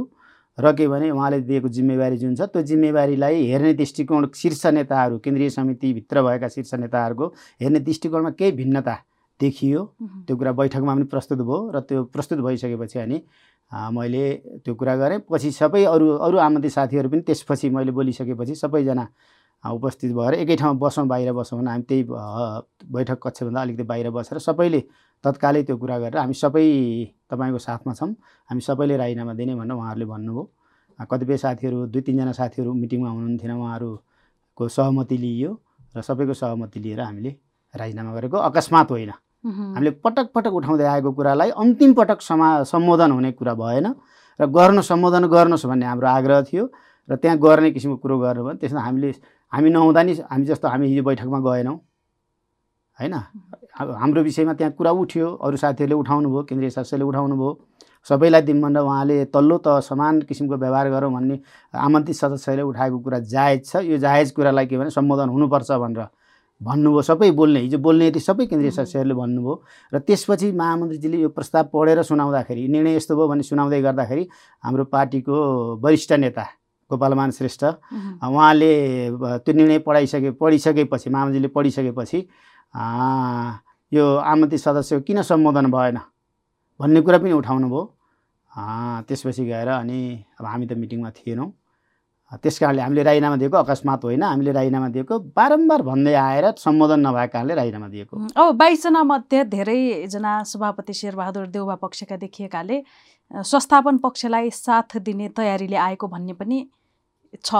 र 0.57 0.71
के 0.75 0.87
भने 0.87 1.09
उहाँले 1.11 1.39
दिएको 1.47 1.67
जिम्मेवारी 1.67 2.17
जुन 2.17 2.35
छ 2.35 2.41
त्यो 2.51 2.61
जिम्मेवारीलाई 2.61 3.45
हेर्ने 3.47 3.73
दृष्टिकोण 3.73 4.27
शीर्ष 4.35 4.65
नेताहरू 4.75 5.17
केन्द्रीय 5.23 5.49
समितिभित्र 5.49 6.21
भएका 6.21 6.47
शीर्ष 6.47 6.73
नेताहरूको 6.75 7.25
हेर्ने 7.61 7.79
दृष्टिकोणमा 7.79 8.29
केही 8.35 8.51
भिन्नता 8.51 8.95
देखियो। 9.39 9.81
त्यो 10.27 10.35
कुरा 10.37 10.51
बैठकमा 10.51 10.93
पनि 10.93 11.03
प्रस्तुत 11.07 11.39
भयो 11.39 11.71
र 11.71 11.79
त्यो 11.87 12.03
प्रस्तुत 12.13 12.39
भइसकेपछि 12.45 12.99
अनि 12.99 13.17
मैले 13.95 14.23
त्यो 14.61 14.75
कुरा 14.75 14.95
गरेँ। 14.95 15.19
पछि 15.31 15.51
सबै 15.51 15.83
अरू 15.87 16.07
अरू 16.19 16.37
आमन्त्रित 16.37 16.73
साथीहरू 16.73 17.09
पनि 17.09 17.21
त्यसपछि 17.25 17.69
मैले 17.71 17.91
बोलिसकेपछि 17.95 18.55
सबैजना 18.55 19.07
उपस्थित 19.63 20.11
भएर 20.11 20.33
एकै 20.33 20.55
ठाउँमा 20.55 20.79
बसौँ 20.79 21.07
बाहिर 21.07 21.31
बसौँ 21.33 21.59
भने 21.59 21.71
हामी 21.71 21.83
त्यही 21.83 22.03
बैठक 22.91 23.19
कक्षभन्दा 23.23 23.61
अलिकति 23.61 23.83
बाहिर 23.83 24.09
बसेर 24.09 24.39
सबैले 24.39 24.81
तत्कालै 25.23 25.63
त्यो 25.63 25.77
कुरा 25.77 25.97
गरेर 25.99 26.17
हामी 26.17 26.33
सबै 26.33 26.65
तपाईँको 27.29 27.57
साथमा 27.57 27.93
छौँ। 27.93 28.09
हामी 28.49 28.61
सबैले 28.61 28.97
राजीनामा 28.97 29.33
दिने 29.33 29.55
भनेर 29.55 29.77
उहाँहरूले 29.77 30.05
भन्नुभयो। 30.05 30.43
कतिपय 31.09 31.37
साथीहरू 31.37 31.85
दुई 31.93 32.01
तिनजना 32.01 32.31
साथीहरू 32.31 32.73
मिटिङमा 32.73 33.09
हुनुहुन्थेन। 33.09 33.51
उहाँहरूको 33.51 34.67
सहमति 34.67 35.17
लिइयो 35.17 35.51
र 35.97 36.01
सबैको 36.01 36.33
सहमति 36.33 36.79
लिएर 36.79 37.01
हामीले 37.01 37.31
राजीनामा 37.73 38.11
गरेको 38.17 38.37
अकस्मात 38.49 38.91
होइन। 38.91 39.11
हामीले 39.45 39.91
पटक 40.01 40.27
पटक 40.35 40.53
उठाउँदै 40.53 40.85
आएको 40.85 41.11
कुरालाई 41.13 41.49
अन्तिम 41.53 41.93
पटक 41.93 42.21
समा 42.21 42.47
सम्बोधन 42.65 43.11
हुने 43.11 43.31
कुरा 43.37 43.53
भएन 43.53 43.87
र 44.39 44.45
गर्नु 44.49 44.81
सम्बोधन 44.81 45.25
गर्नुहोस् 45.29 45.65
भन्ने 45.65 45.85
हाम्रो 45.85 46.07
आग्रह 46.07 46.41
थियो 46.49 46.65
र 47.09 47.15
त्यहाँ 47.17 47.37
गर्ने 47.37 47.71
किसिमको 47.71 47.97
कुरो 47.97 48.17
गर्नु 48.19 48.43
भयो 48.43 48.53
त्यसमा 48.61 48.81
हामीले 48.81 49.11
हामी 49.53 49.69
नहुँदा 49.69 50.01
नि 50.03 50.13
हामी 50.31 50.45
जस्तो 50.45 50.67
हामी 50.67 50.87
हिजो 50.87 51.03
बैठकमा 51.03 51.39
गएनौँ। 51.39 51.77
होइन? 52.97 53.13
हाम्रो 53.73 54.21
विषयमा 54.23 54.53
त्यहाँ 54.53 54.73
कुरा 54.77 54.91
उठ्यो 54.91 55.27
अरू 55.43 55.57
साथीहरूले 55.57 55.95
उठाउनु 55.95 56.29
भयो 56.29 56.43
केन्द्रीय 56.49 56.69
सदस्यले 56.69 57.03
उठाउनु 57.03 57.35
भयो 57.35 57.51
सबैलाई 58.07 58.41
दिउँ 58.41 58.61
भनेर 58.61 58.81
उहाँले 58.81 59.25
तल्लो 59.33 59.57
त 59.65 59.79
समान 59.83 60.21
किसिमको 60.29 60.55
व्यवहार 60.57 60.89
गरौँ 60.89 61.11
भन्ने 61.13 61.39
आमन्त्रित 61.73 62.17
सदस्यले 62.17 62.61
उठाएको 62.61 62.99
कुरा 62.99 63.19
जायज 63.19 63.65
छ। 63.65 63.75
यो 63.85 63.97
जायज 63.97 64.31
कुरालाई 64.31 64.65
के 64.65 64.77
भने 64.77 64.89
सम्बोधन 64.89 65.29
हुनुपर्छ 65.29 65.71
भनेर 65.71 66.07
भन्नुभयो। 66.61 67.01
सबै 67.01 67.31
बोल्ने 67.31 67.59
हिजो 67.59 67.77
बोल्ने 67.77 68.07
यति 68.07 68.19
सबै 68.19 68.45
केन्द्रीय 68.45 68.71
सदस्यहरूले 68.71 69.13
भन्नुभयो। 69.13 69.53
र 69.93 69.99
त्यसपछि 69.99 70.51
महामन्त्रीजीले 70.51 71.17
यो 71.17 71.29
प्रस्ताव 71.29 71.63
पढेर 71.73 72.01
सुनाउँदाखेरि 72.03 72.67
निर्णय 72.67 72.95
यस्तो 72.95 73.15
भयो 73.17 73.27
भने 73.27 73.43
सुनाउँदै 73.43 73.81
गर्दाखेरि 73.81 74.23
हाम्रो 74.63 74.83
पार्टीको 74.93 75.35
वरिष्ठ 75.81 76.11
नेता 76.21 76.45
गोपालमान 76.91 77.31
श्रेष्ठ। 77.31 77.63
उहाँले 77.63 78.71
त्यो 79.15 79.53
निर्णय 79.53 79.79
पढाइसके 79.87 80.31
पढिसकेपछि 80.35 81.09
महामन्त्रीले 81.09 81.47
पढिसकेपछि 81.55 82.19
यो 83.91 84.05
आमन्त्रित 84.17 84.61
सदस्य 84.61 84.99
किन 85.07 85.21
सम्बोधन 85.23 85.71
भएन? 85.71 85.97
भन्ने 86.79 87.01
कुरा 87.01 87.17
पनि 87.17 87.31
उठाउनु 87.31 87.67
भयो 87.69 87.83
आ, 88.51 89.01
त्यसपछि 89.07 89.43
गएर 89.45 89.67
अनि 89.79 89.99
अब 90.39 90.45
हामी 90.45 90.65
त 90.67 90.73
मिटिङमा 90.75 91.09
थिएनौँ। 91.15 91.51
त्यस 92.31 92.59
कारणले 92.59 92.81
हामीले 92.81 93.03
राजीनामा 93.03 93.35
दिएको 93.35 93.57
अकस्मात 93.57 94.03
होइन 94.03 94.23
हामीले 94.23 94.51
राजीनामा 94.51 94.87
दिएको 94.95 95.19
बारम्बार 95.35 95.81
भन्दै 95.83 96.13
आएर 96.15 96.45
सम्बोधन 96.57 96.99
नभएको 96.99 97.31
कारणले 97.31 97.55
राजीनामा 97.55 97.87
दिएको। 97.87 98.13
अब 98.35 98.55
बाइसजना 98.55 99.03
मध्ये 99.03 99.43
धेरैजना 99.51 100.31
सभापति 100.43 100.93
शेरबहादुर 100.93 101.47
देउबा 101.47 101.75
पक्षका 101.83 102.15
देखिएकाले 102.17 102.83
संस्थापन 103.31 103.97
पक्षलाई 103.99 104.49
साथ 104.51 104.97
दिने 104.99 105.27
तयारीले 105.35 105.75
आएको 105.75 106.07
भन्ने 106.07 106.33
पनि 106.35 106.57
छ। 107.39 107.53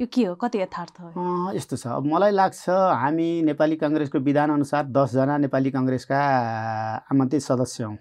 यो 0.00 0.06
के 0.12 0.24
हो? 0.24 0.34
कति 0.34 0.58
यथार्थ 0.58 1.00
हो? 1.00 1.52
यस्तो 1.54 1.76
छ। 1.76 1.86
अब 1.86 2.06
मलाई 2.12 2.30
लाग्छ 2.32 2.68
हामी 2.70 3.42
नेपाली 3.44 3.76
कङ्ग्रेसको 3.76 4.18
विधानअनुसार 4.18 4.84
दसजना 4.88 5.36
नेपाली 5.46 5.70
कङ्ग्रेसका 5.70 6.18
आमन्त्रित 7.12 7.42
सदस्य 7.42 7.84
हौँ। 7.84 7.96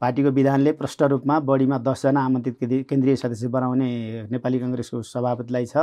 पार्टीको 0.00 0.30
विधानले 0.36 0.72
प्रष्ट 0.78 1.02
रूपमा 1.02 1.38
बढीमा 1.48 1.78
दसजना 1.78 2.20
आमन्त्रित 2.24 2.86
केन्द्रीय- 2.90 3.18
सदस्य 3.20 3.48
बनाउने 3.48 3.90
नेपाली 4.30 4.58
कङ्ग्रेसको 4.60 5.02
सभापतिलाई 5.02 5.66
छ 5.66 5.76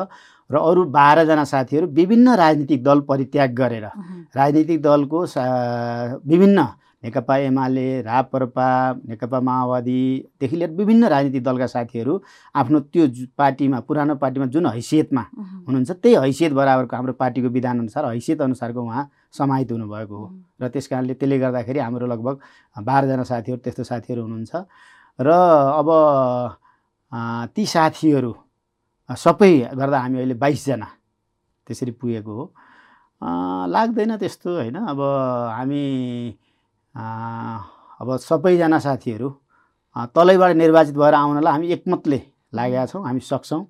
र 0.49 0.55
अरू 0.57 0.83
बाह्रजना 0.95 1.43
साथीहरू 1.43 1.87
विभिन्न 1.99 2.35
राजनीतिक 2.35 2.83
दल 2.83 2.99
परित्याग 3.09 3.51
गरेर 3.55 3.85
राजनीतिक 4.35 4.81
दलको 4.81 5.25
सा- 5.25 6.19
विभिन्न 6.27 6.59
नेकपा 7.03 7.35
एमाले 7.49 8.01
राप्रपा 8.01 8.67
नेकपा 9.09 9.39
माओवादीदेखि 9.41 10.55
लिएर 10.55 10.71
विभिन्न 10.71 11.05
राजनीतिक 11.13 11.43
दलका 11.43 11.67
साथीहरू 11.67 12.13
आफ्नो 12.55 12.79
त्यो 12.93 13.07
पार्टीमा 13.37 13.79
पुरानो 13.89 14.15
पार्टीमा 14.21 14.45
जुन 14.53 14.65
हैसियतमा 14.67 15.23
हुनुहुन्छ 15.67 15.91
त्यही 15.91 16.15
हैसियत 16.15 16.53
बराबरको 16.53 16.95
हाम्रो 16.95 17.13
पार्टीको 17.17 17.49
विधानअनुसार 17.57 18.05
हैसियत 18.05 18.41
अनुसारको 18.41 18.81
उहाँ 18.81 19.09
समाहित 19.33 19.71
हुनुभएको 19.71 20.15
हो। 20.15 20.27
र 20.61 20.67
त्यस 20.69 20.87
कारणले 20.87 21.13
त्यसले 21.17 21.39
गर्दाखेरि 21.39 21.79
हाम्रो 21.79 22.05
लगभग 22.07 22.35
बाह्रजना 22.85 23.23
साथीहरू 23.23 23.59
त्यस्तो 23.65 23.83
साथीहरू 23.83 24.21
हुनुहुन्छ। 24.21 24.53
र 25.19 25.29
अब 25.81 25.89
ती 27.55 27.65
साथीहरू 27.65 28.33
सबै 29.09 29.53
गर्दा 29.73 29.97
हामी 29.99 30.17
अहिले 30.17 30.35
बाइसजना 30.37 30.87
त्यसरी 31.67 31.91
पुगेको 31.97 32.31
हो। 32.31 32.45
लाग्दैन 33.73 34.15
त्यस्तो 34.21 34.49
होइन? 34.55 34.75
अब 34.75 34.99
हामी 35.57 35.83
अब 36.95 38.17
सबैजना 38.19 38.79
साथीहरू 38.79 39.29
तलैबाट 40.15 40.55
निर्वाचित 40.55 40.95
भएर 40.95 41.13
आउनलाई 41.13 41.51
हामी 41.53 41.67
एकमतले 41.71 42.19
लागेका 42.55 42.85
छौँ 42.85 43.03
हामी 43.05 43.19
सक्छौँ। 43.19 43.61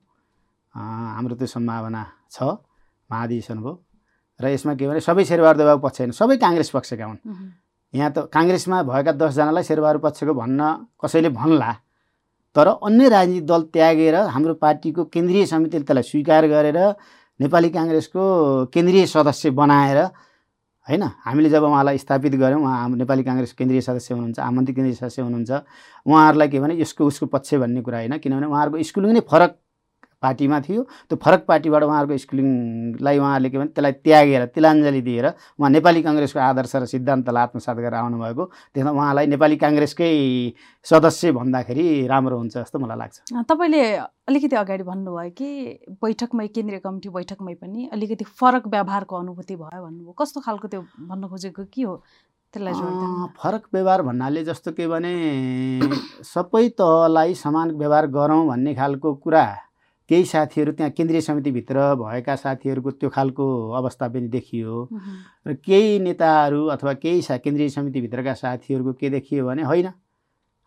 हाम्रो 0.76 1.36
त्यो 1.36 1.48
सम्भावना 1.48 2.02
छ 2.32 2.44
महाधिवेशन 3.10 3.58
भयो 3.62 3.74
र 4.40 4.46
यसमा 4.48 4.74
के 4.74 4.88
भने 4.88 5.00
सबै 5.06 5.24
शेरबहादुर 5.26 5.78
पक्ष 5.86 6.00
होइन 6.02 6.12
सबै 6.18 6.38
काङ्ग्रेस 6.42 6.70
पक्षका 6.72 7.06
हुन्। 7.06 7.20
यहाँ 7.94 8.12
त 8.16 8.18
काङ्ग्रेसमा 8.34 8.78
भएका 8.90 9.12
दसजनालाई 9.22 9.64
शेरबहादुर 9.70 10.02
पक्षको 10.02 10.34
भन्न 10.34 10.62
कसैले 10.98 11.30
भन्ला 11.30 11.72
तर 12.56 12.68
अन्य 12.88 13.10
राजनीतिक 13.10 13.46
दल 13.46 13.62
त्यागेर 13.74 14.16
हाम्रो 14.34 14.54
पार्टीको 14.64 15.02
केन्द्रीय 15.14 15.46
समितिले 15.46 15.84
त्यसलाई 15.84 16.04
स्वीकार 16.10 16.44
गरेर 16.48 16.80
नेपाली 17.40 17.70
काङ्ग्रेसको 17.70 18.24
केन्द्रीय 18.74 19.06
सदस्य 19.14 19.50
बनाएर 19.60 20.00
होइन? 20.88 21.04
हामीले 21.26 21.50
जब 21.50 21.64
उहाँलाई 21.64 21.98
स्थापित 21.98 22.36
गऱ्यौँ 22.36 22.62
उहाँ 22.62 22.90
नेपाली 22.98 23.24
काङ्ग्रेस 23.24 23.54
केन्द्रीय 23.54 23.82
सदस्य 23.82 24.14
हुनुहुन्छ 24.14 24.40
आमन्त्रित 24.42 24.76
केन्द्रीय 24.76 24.96
सदस्य 24.96 25.22
हुनुहुन्छ 25.22 25.52
उहाँहरूलाई 26.06 26.48
के 26.50 26.60
भने 26.60 26.76
यसको 26.76 27.06
उसको 27.06 27.26
पक्ष 27.28 27.54
भन्ने 27.56 27.82
कुरा 27.82 27.98
होइन 27.98 28.18
किनभने 28.18 28.48
उहाँहरूको 28.48 28.84
स्कुलिङ 28.84 29.14
नै 29.14 29.22
फरक 29.30 29.52
पार्टीमा 30.22 30.60
थियो। 30.62 30.82
त्यो 31.10 31.18
फरक 31.18 31.46
पार्टीबाट 31.50 31.84
उहाँहरूको 31.84 32.18
स्कुलिङलाई 32.18 33.18
उहाँहरूले 33.18 33.50
के 33.50 33.58
भने 33.58 33.70
त्यसलाई 33.74 33.94
त्यागेर 34.06 34.46
तिलाञ्जली 34.54 35.02
दिएर 35.02 35.26
उहाँ 35.58 35.70
नेपाली 35.70 36.02
कङ्ग्रेसको 36.06 36.40
आदर्श 36.40 36.76
र 36.76 36.86
सिद्धान्तलाई 36.86 37.44
आत्मसात 37.44 37.78
गरेर 37.78 37.94
आउनुभएको। 38.06 38.44
त्यसमा 38.74 38.92
उहाँलाई 38.92 39.26
नेपाली 39.34 39.56
काङ्ग्रेसकै 39.58 40.12
सदस्य 40.86 41.32
भन्दाखेरि 41.32 42.08
राम्रो 42.08 42.38
हुन्छ 42.38 42.58
जस्तो 42.58 42.78
मलाई 42.80 42.98
लाग्छ। 42.98 43.18
तपाईँले 43.50 43.82
अलिकति 44.30 44.56
अगाडि 44.56 44.84
भन्नुभयो 44.84 45.30
कि 45.34 45.50
बैठकमै 46.02 46.48
केन्द्रीय 46.54 46.80
कमिटी 46.86 47.10
बैठकमै 47.10 47.54
पनि 47.58 47.90
अलिकति 47.94 48.26
फरक 48.38 48.68
व्यवहारको 48.70 49.16
अनुभूति 49.16 49.56
भयो 49.58 49.82
भन्नुभयो। 49.82 50.14
कस्तो 50.22 50.40
खालको 50.46 50.68
त्यो 50.70 50.82
भन्न 51.10 51.28
खोजेको 51.28 51.66
के 51.66 51.82
हो? 51.82 51.96
त्यसलाई 52.54 52.74
फरक 53.40 53.64
व्यवहार 53.74 54.02
भन्नाले 54.04 54.44
जस्तो 54.44 54.72
के 54.76 54.88
भने 54.88 55.14
सबै 56.28 56.68
तहलाई 56.76 57.34
समान 57.40 57.72
व्यवहार 57.80 58.08
गरौँ 58.12 58.46
भन्ने 58.48 58.74
खालको 58.76 59.14
कुरा 59.24 59.44
केही 60.12 60.26
साथीहरू 60.28 60.72
त्यहाँ 60.76 60.92
केन्द्रीय 60.92 61.22
समितिभित्र 61.24 61.96
भएका 61.96 62.36
साथीहरूको 62.36 62.92
त्यो 63.00 63.10
खालको 63.10 63.46
अवस्था 63.80 64.08
पनि 64.12 64.28
देखियो। 64.28 64.76
र 65.48 65.54
केही 65.64 66.00
नेताहरू 66.04 66.66
अथवा 66.68 66.94
केही 67.00 67.22
सा 67.24 67.38
केन्द्रीय 67.40 67.70
समितिभित्रका 67.72 68.34
साथीहरूको 68.36 68.94
के 69.00 69.10
देखियो 69.10 69.46
भने 69.48 69.64
होइन 69.64 69.88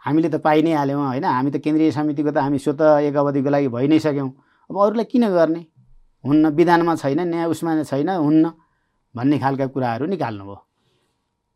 हामीले 0.02 0.28
त 0.28 0.40
पाइ 0.40 0.62
नै 0.64 0.72
हाल्यौँ 0.72 1.06
होइन 1.06 1.24
हामी 1.24 1.50
त 1.50 1.60
केन्द्रीय 1.60 1.90
समितिको 1.92 2.30
त 2.32 2.40
हामी 2.40 2.58
स्वत 2.58 2.80
एक 3.04 3.16
अवधिको 3.16 3.50
लागि 3.52 3.68
भइ 3.68 3.86
नै 3.88 3.98
सक्यौँ। 4.00 4.30
अब 4.70 4.76
अरूलाई 4.80 5.04
किन 5.12 5.28
गर्ने? 5.28 5.62
हुन्न 6.24 6.44
विधानमा 6.56 6.94
छैन 6.96 7.20
न्याय 7.28 7.46
उसमा 7.52 7.82
छैन 7.84 8.08
हुन्न 8.08 8.44
भन्ने 9.14 9.38
खालका 9.38 9.66
कुराहरू 9.68 10.06
निकाल्नुभयो। 10.08 10.56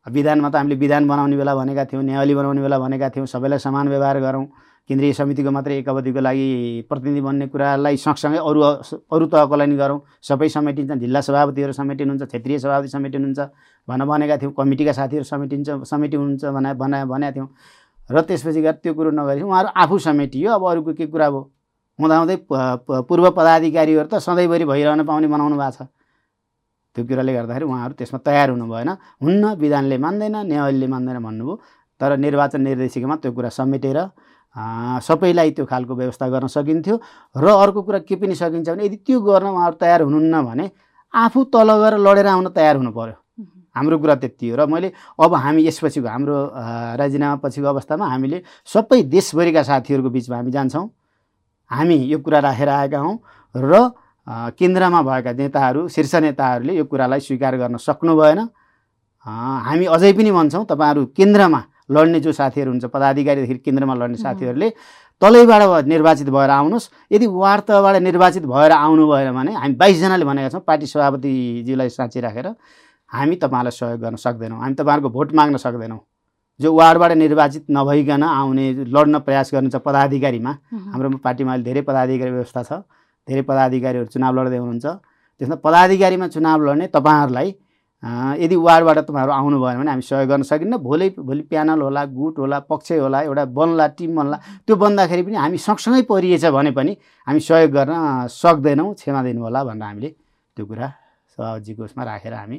विधानमा 0.07 0.49
त 0.49 0.54
हामीले 0.57 0.76
विधान 0.76 1.09
बनाउने 1.09 1.37
बेला 1.37 1.54
भनेका 1.57 1.85
थियौँ 1.88 2.04
न्यायावली 2.04 2.35
बनाउने 2.35 2.61
बेला 2.61 2.78
भनेका 2.78 3.09
थियौँ 3.16 3.26
सबैलाई 3.26 3.59
समान 3.59 3.88
व्यवहार 3.88 4.21
गरौँ। 4.21 4.45
केन्द्रीय 4.88 5.12
समितिको 5.12 5.50
मात्रै 5.52 5.76
एक 5.78 5.88
अवधिको 5.88 6.21
लागि 6.21 6.49
प्रतिनिधि 6.88 7.21
बन्ने 7.21 7.47
कुरालाई 7.52 7.97
सँगसँगै 8.00 8.38
अरू 8.40 8.61
अरू 9.12 9.26
तहको 9.28 9.57
लागि 9.57 9.76
गरौँ। 9.76 10.00
सबै 10.25 10.49
समेटिन्छ 10.49 10.92
जिल्ला 11.04 11.21
सभापतिहरू 11.21 11.73
समेटिनुहुन्छ 11.73 12.23
क्षेत्रीय 12.25 12.59
सभापति 12.59 12.88
समेटिनुहुन्छ 12.88 13.40
भन 13.88 14.00
भनेका 14.09 14.37
थियौँ 14.40 14.52
कमिटीका 14.57 14.92
साथीहरू 14.92 15.25
समेटिन्छ 15.28 15.68
समेटिनुहुन्छ 15.92 16.45
भने 16.57 16.73
भने 16.80 17.04
भनेका 17.04 17.33
थियौँ। 17.37 17.49
र 18.09 18.21
त्यसपछि 18.25 18.61
गएर 18.64 18.76
त्यो 18.80 18.95
कुरो 18.97 19.11
नगरी 19.12 19.42
उहाँहरू 19.45 19.68
आफू 19.76 19.99
समेटियो। 20.09 20.49
अब 20.57 20.64
अरूको 20.64 20.92
के 20.97 21.07
कुरा 21.12 21.28
भयो? 21.30 21.42
हुँदाहुँदै 21.99 22.37
पूर्व 23.04 23.25
पदाधिकारीहरू 23.37 24.09
त 24.09 24.25
सधैँभरि 24.25 24.64
भइरहन 24.64 25.04
पाउने 25.04 25.28
बनाउनु 25.28 25.57
भएको 25.61 25.85
छ। 25.85 25.92
त्यो 26.97 27.04
कुराले 27.04 27.33
गर्दाखेरि 27.37 27.64
उहाँहरू 27.68 27.95
त्यसमा 28.00 28.18
तयार 28.25 28.57
हुनु 28.57 28.64
भएन। 28.64 28.88
हुन्न 29.21 29.45
विधानले 29.61 29.97
मान्दैन 30.00 30.37
न्यायालयले 30.49 30.87
मान्दैन 30.88 31.18
भन्नुभयो। 31.21 31.54
तर 32.00 32.16
निर्वाचन 32.16 32.61
निर्देशिकामा 32.64 33.16
त्यो 33.21 33.33
कुरा 33.37 33.49
समेटेर 33.52 33.99
सबैलाई 34.57 35.50
त्यो 35.50 35.64
खालको 35.67 35.95
व्यवस्था 35.95 36.28
गर्न 36.28 36.47
सकिन्थ्यो 36.49 36.97
र 37.37 37.47
अर्को 37.47 37.83
कुरा 37.83 37.99
के 38.09 38.17
पनि 38.17 38.35
सकिन्छ 38.35 38.69
भने 38.69 38.85
यदि 38.87 38.97
त्यो 39.07 39.21
गर्न 39.21 39.47
उहाँहरू 39.47 39.76
तयार 39.81 40.02
हुनुहुन्न 40.02 40.43
भने 40.45 40.71
आफू 41.14 41.45
तल 41.55 41.69
गएर 41.78 41.95
लडेर 41.99 42.26
आउन 42.26 42.49
तयार 42.50 42.76
हुनु 42.76 42.90
उहुँ, 42.90 43.14
हाम्रो 43.76 43.99
कुरा 43.99 44.14
त्यति 44.14 44.49
हो 44.50 44.57
र 44.57 44.67
मैले 44.67 44.93
अब 45.21 45.35
हामी 45.35 45.62
यसपछिको 45.67 46.09
हाम्रो 46.09 46.37
राजीनामा 46.99 47.37
पछिको 47.45 47.67
अवस्थामा 47.69 48.07
हामीले 48.09 48.43
सबै 48.67 49.02
देशभरिका 49.07 49.62
साथीहरूको 49.62 50.11
बिचमा 50.11 50.37
हामी 50.37 50.50
जान्छौँ। 50.50 50.87
हामी 51.71 51.97
यो 52.11 52.19
कुरा 52.19 52.38
राखेर 52.40 52.69
आएका 52.69 52.99
हौँ 52.99 53.14
र 53.55 53.73
केन्द्रमा 54.59 55.00
भएका 55.02 55.33
नेताहरू 55.33 55.88
शीर्ष 55.88 56.14
नेताहरूले 56.25 56.73
यो 56.76 56.85
कुरालाई 56.85 57.21
स्वीकार 57.21 57.57
गर्न 57.57 57.76
सक्नु 57.78 58.17
भएन। 58.17 58.40
हामी 59.26 59.87
अझै 59.87 60.12
पनि 60.12 60.31
भन्छौँ 60.33 60.64
तपाईँहरू 60.67 61.05
केन्द्रमा 61.14 61.61
लड्ने 61.90 62.21
जो 62.21 62.33
साथीहरू 62.33 62.71
हुन्छ 62.71 62.85
पदाधिकारीदेखि 62.85 63.54
केन्द्रमा 63.64 63.95
लड्ने. 63.95 64.16
साथीहरूले 64.16 64.68
तलैबाट 65.23 65.87
निर्वाचित 65.87 66.28
भएर 66.30 66.50
आउनुहोस्। 66.50 66.90
यदि 67.12 67.26
वार्ड 67.26 67.62
तहबाट 67.68 67.97
निर्वाचित 68.02 68.45
भएर 68.47 68.73
आउनु 68.73 69.07
भएन 69.09 69.33
भने 69.35 69.52
हामी 69.54 69.75
बाइसजनाले 69.75 70.25
भनेका 70.25 70.49
छौँ 70.49 70.62
पार्टी 70.62 70.87
सभापतिज्यूलाई 70.87 71.88
साँची 71.88 72.21
राखेर 72.21 72.47
हामी 73.11 73.37
तपाईँहरूलाई 73.37 73.73
सहयोग 73.73 74.00
गर्न 74.00 74.16
सक्दैनौँ। 74.16 74.59
हामी 74.61 74.75
तपाईँहरूको 74.75 75.11
भोट 75.11 75.33
माग्न 75.35 75.57
सक्दैनौँ। 75.57 76.00
जो 76.61 76.75
वार्डबाट 76.75 77.12
निर्वाचित 77.12 77.64
नभइकन 77.71 78.23
आउने 78.23 78.66
लड्न 78.90 79.18
प्रयास 79.26 79.50
गर्नुहुन्छ 79.54 79.76
पदाधिकारीमा 79.78 80.52
हाम्रो 80.92 81.09
पार्टीमा 81.18 81.52
अहिले 81.52 81.64
धेरै 81.64 81.83
पदाधिकारी 81.83 82.30
व्यवस्था 82.30 82.62
छ। 82.62 82.73
धेरै 83.28 83.42
पदाधिकारीहरू 83.42 84.07
चुनाव 84.07 84.33
लड्दै 84.38 84.59
हुनुहुन्छ। 84.59 84.87
त्यसमा 85.40 85.57
पदाधिकारीमा 85.62 86.26
चुनाव 86.28 86.59
लड्ने 86.66 86.87
तपाईँहरूलाई 86.90 87.49
यदि 88.02 88.57
वार्डबाट 88.57 88.99
तपाईँहरू 89.11 89.33
आउनु 89.33 89.59
भएन 89.59 89.78
भने 89.78 89.90
हामी 89.90 90.02
सहयोग 90.07 90.28
गर्न 90.31 90.43
सकिन्न। 90.47 90.76
भोलि 90.78 91.09
भोलि 91.19 91.43
प्यानल 91.50 91.81
होला 91.83 92.05
गुट 92.14 92.38
होला 92.38 92.59
पक्ष 92.71 92.93
होला 92.93 93.21
एउटा 93.26 93.45
बन्ला 93.59 93.87
टिम 93.99 94.17
बन्ला 94.17 94.37
त्यो 94.67 94.76
बन्दाखेरि 94.76 95.23
पनि 95.26 95.37
हामी 95.37 95.59
सँगसँगै 95.59 96.02
परिएछ 96.07 96.45
भने 96.55 96.71
पनि 96.78 96.97
हामी 97.26 97.40
सहयोग 97.43 97.71
गर्न 97.75 98.26
सक्दैनौँ 98.31 98.95
क्षमा 98.95 99.23
दिनु 99.26 99.43
होला 99.43 99.64
भनेर 99.64 99.83
हामीले 99.83 100.11
त्यो 100.57 100.67
कुरा 100.67 100.88
सभाजीको 101.35 101.83
उसमा 101.85 102.05
राखेर 102.05 102.35
हामी। 102.35 102.59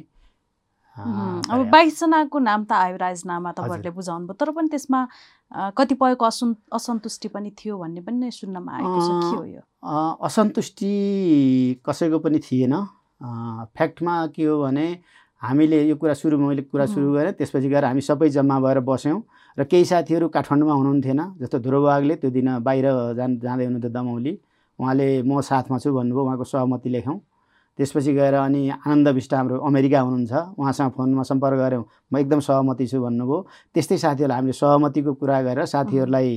अब 1.00 1.60
बाइसजनाको 1.72 2.38
नाम 2.38 2.64
त 2.68 2.72
आयो 2.76 2.96
राजनामा 3.00 3.50
तपाईँहरूले 3.56 3.90
बुझाउनु 3.96 4.26
भयो 4.28 4.36
तर 4.36 4.50
पनि 4.52 4.68
त्यसमा 4.68 5.00
कतिपयको 5.72 6.24
असन् 6.24 6.52
असन्तुष्टि 6.68 7.28
पनि 7.32 7.50
थियो 7.56 7.78
भन्ने 7.80 8.00
पनि 8.04 8.28
सुन्नमा 8.28 8.72
आएको 8.76 8.98
छ। 9.00 9.08
के 9.08 9.36
हो 9.36 9.44
यो? 9.56 9.62
असन्तुष्टि 10.20 10.92
कसैको 11.86 12.18
पनि 12.20 12.38
थिएन। 12.44 12.74
फ्याक्टमा 13.72 14.14
के 14.36 14.44
हो 14.44 14.60
भने 14.62 14.86
हामीले 15.42 15.88
यो 15.88 15.96
कुरा 15.96 16.14
सुरु 16.14 16.36
मैले 16.38 16.62
कुरा 16.68 16.86
सुरु. 16.86 17.12
गरेँ। 17.12 17.32
त्यसपछि 17.32 17.68
गएर 17.68 17.84
हामी 17.84 18.00
सबै 18.00 18.28
जम्मा 18.28 18.56
भएर 18.60 18.78
बस्यौँ 18.84 19.20
र 19.58 19.64
केही 19.64 19.84
साथीहरू 19.84 20.28
काठमाडौँमा 20.28 20.74
हुनुहुन्थेन 20.74 21.20
जस्तो 21.40 21.58
ध्रुवबागले 21.64 22.14
त्यो 22.20 22.30
दिन 22.30 22.48
बाहिर 22.60 22.86
जान 23.16 23.30
जाँदै 23.40 23.64
हुनुहुन्थ्यो 23.64 23.90
दमौली। 23.90 24.32
उहाँले 24.78 25.06
म 25.22 25.40
साथमा 25.40 25.76
छु 25.80 25.88
भन्नुभयो 25.92 26.24
उहाँको 26.24 26.44
सहमति 26.44 26.88
लेख्यौँ। 26.88 27.18
त्यसपछि 27.78 28.12
गएर 28.12 28.34
अनि 28.34 28.68
आनन्द 28.70 29.08
विष्ट 29.08 29.34
हाम्रो 29.34 29.58
अमेरिका 29.66 30.00
हुनुहुन्छ 30.00 30.32
उहाँसँग 30.58 30.90
फोनमा 30.96 31.22
सम्पर्क 31.22 31.58
गऱ्यौँ। 31.58 31.84
म 32.12 32.16
एकदम 32.18 32.40
सहमति 32.40 32.86
छु 32.86 33.00
भन्नुभयो। 33.00 33.38
त्यस्तै 33.74 33.96
साथीहरूलाई 33.98 34.36
हामीले 34.36 34.52
सहमतिको 34.52 35.12
कुरा 35.14 35.40
गरेर 35.42 35.64
साथीहरूलाई 35.64 36.28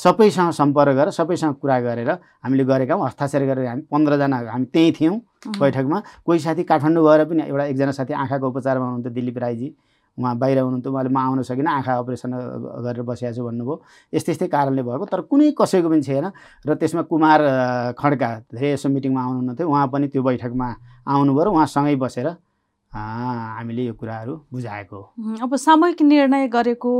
सबैसँग 0.00 0.50
सम्पर्क 0.52 0.94
गरेर 0.96 1.10
सबैसँग 1.10 1.54
कुरा 1.60 1.80
गरेर 1.80 2.10
हामीले 2.44 2.64
गरेका 2.64 2.94
हौँ। 2.94 3.06
हस्ताक्षर 3.06 3.42
गरेर 3.50 3.66
हामी 3.66 3.82
पन्ध्रजना 3.92 4.36
हामी 4.48 4.66
त्यहीँ 4.72 4.92
थियौँ 5.00 5.16
बैठकमा। 5.60 5.98
कोही 6.24 6.38
साथी 6.38 6.62
काठमाडौँ 6.64 7.04
गएर 7.04 7.24
पनि 7.28 7.42
एउटा 7.48 7.64
एकजना 7.64 7.92
साथी 7.92 8.12
आँखाको 8.14 8.46
उपचारमा 8.48 8.84
हुनुहुन्थ्यो 8.84 9.12
दिलीप 9.12 9.38
राईजी। 9.38 9.68
उहाँ 10.20 10.36
बाहिर 10.36 10.58
हुनुहुन्थ्यो 10.60 10.92
उहाँले 10.92 11.10
म 11.10 11.18
आउन 11.18 11.42
सकिनँ 11.48 11.72
आँखा 11.72 11.92
अपरेसन 12.04 12.32
गरेर 12.84 13.02
बसिएको 13.08 13.34
छु 13.36 13.42
भन्नुभयो। 13.48 13.74
यस्तै 14.12 14.32
यस्तै 14.32 14.48
कारणले 14.52 14.82
भएको 14.84 15.04
तर 15.08 15.20
कुनै 15.24 15.56
कसैको 15.56 15.88
पनि 15.88 16.02
छैन। 16.04 16.26
र 16.68 16.70
त्यसमा 16.76 17.02
कुमार 17.08 17.40
खड्का 17.96 18.30
धेरै 18.52 18.76
यसो 18.76 18.88
मिटिङमा 18.92 19.20
आउनुहुन्थ्यो। 19.24 19.64
उहाँ 19.64 19.86
पनि 19.88 20.06
त्यो 20.12 20.22
बैठकमा 20.22 20.68
आउनुभयो 21.08 21.44
र 21.44 21.48
उहाँसँगै 21.56 21.96
बसेर 21.96 22.28
हामीले 22.92 23.82
यो 23.86 23.94
कुराहरू 23.94 24.34
बुझाएको 24.52 24.96
हो। 24.96 25.04
अब 25.40 25.56
सामूहिक 25.56 26.02
निर्णय 26.02 26.48
गरेको 26.50 26.90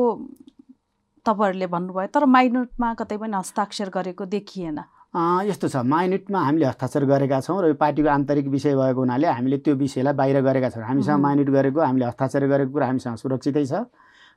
तपाईँहरूले 1.26 1.66
भन्नुभयो 1.66 2.08
तर 2.14 2.24
माइनोटमा 2.24 2.88
कतै 2.94 3.16
पनि 3.20 3.36
हस्ताक्षर 3.36 3.88
गरेको 3.90 4.24
देखिएन। 4.24 4.78
यस्तो 5.14 5.69
छ। 5.69 5.76
माइन्युटमा 5.90 6.38
हामीले 6.38 6.67
हस्ताक्षर 6.67 7.05
गरेका 7.05 7.40
छौँ 7.43 7.59
र 7.62 7.67
यो 7.69 7.75
पार्टीको 7.75 8.09
आन्तरिक 8.09 8.47
विषय 8.47 8.75
भएको 8.79 9.00
हुनाले 9.00 9.26
हामीले 9.26 9.59
त्यो 9.59 9.75
विषयलाई 9.75 10.14
बाहिर 10.14 10.40
गरेका 10.40 10.69
छौँ। 10.71 10.85
हामीसँग 10.87 11.19
माइन्युट 11.19 11.50
गरेको 11.50 11.81
हामीले 11.83 12.07
हस्ताक्षर 12.07 12.47
गरेको 12.47 12.71
कुरा 12.71 12.87
हामीसँग 12.87 13.17
सुरक्षितै 13.19 13.64
छ। 13.67 13.90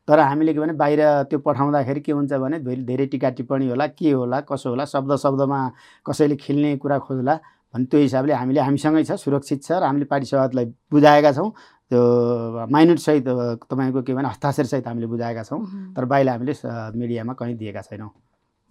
तर 0.07 0.19
हामीले 0.19 0.53
के 0.53 0.59
भने 0.59 0.73
बाहिर 0.73 1.29
त्यो 1.29 1.39
पठाउँदाखेरि 1.45 2.01
के 2.01 2.11
हुन्छ 2.11 2.33
भने 2.33 2.59
धेरै 2.89 3.05
टिका 3.05 3.29
टिप्पणी 3.37 3.69
होला 3.69 3.87
के 3.93 4.11
होला 4.11 4.39
कसो 4.49 4.69
होला 4.73 4.85
शब्द 4.89 5.15
शब्दमा 5.15 5.59
कसैले 6.05 6.35
खेल्ने 6.41 6.75
कुरा 6.81 6.97
खोज्ला 7.05 7.35
भने 7.73 7.85
त्यो 7.85 7.99
हिसाबले 8.01 8.33
हामीले 8.33 8.61
हामीसँगै 8.65 9.03
छ 9.05 9.13
सुरक्षित 9.21 9.61
छ 9.63 9.77
र 9.77 9.83
हामीले 9.85 10.05
पार्टी 10.09 10.25
सभालाई 10.25 10.65
बुझाएका 10.89 11.31
छौँ। 11.37 11.49
त्यो 11.91 12.01
माइन्युटसहित 12.65 13.27
तपाईँको 13.69 14.01
के 14.01 14.13
भने 14.13 14.27
हस्ताक्षरसहित 14.27 14.87
हामीले 14.89 15.07
बुझाएका 15.07 15.43
छौँ। 15.45 15.61
तर 15.93 16.05
बाहिर 16.09 16.29
हामीले 16.29 16.53
मिडियामा 16.97 17.33
कहीँ 17.37 17.55
दिएका 17.61 17.81
छैनौँ। 17.81 18.09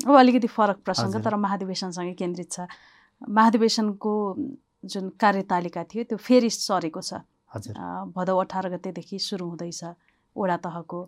अब 0.00 0.14
अलिकति 0.18 0.48
फरक 0.48 0.78
प्रसङ्ग 0.84 1.14
तर 1.24 1.34
महाधिवेशनसँगै 1.36 2.14
केन्द्रित 2.18 2.50
छ। 2.52 2.66
महाधिवेशनको 3.22 4.12
जुन 4.84 5.08
कार्यतालिका 5.20 5.82
थियो 5.90 6.02
त्यो 6.10 6.18
फेरि 6.18 6.50
सरेको 6.50 7.00
छ। 7.00 7.22
हजुर। 7.54 7.74
भदौ 8.16 8.36
अठार 8.42 8.68
गतेदेखि 8.74 9.18
सुरु 9.18 9.46
हुँदैछ 9.48 9.82
वडा 10.36 10.56
तहको 10.64 11.00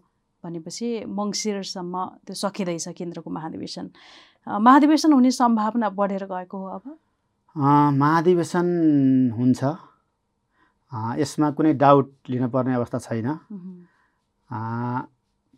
भनेपछि 0.44 0.88
मङ्सिरसम्म 1.08 1.94
त्यो 2.28 2.34
सकिँदैछ 2.36 2.86
केन्द्रको 2.94 3.30
महाधिवेशन। 3.30 3.86
महाधिवेशन 4.46 5.12
हुने 5.12 5.30
सम्भावना 5.32 5.88
बढेर 5.90 6.24
गएको 6.30 6.56
हो 6.58 6.66
अब? 6.76 6.84
महाधिवेशन 7.56 8.66
हुन्छ। 9.38 9.60
यसमा 11.18 11.50
कुनै 11.56 11.72
डाउट 11.74 12.08
लिनुपर्ने 12.30 12.74
अवस्था 12.74 12.98
छैन। 13.08 13.28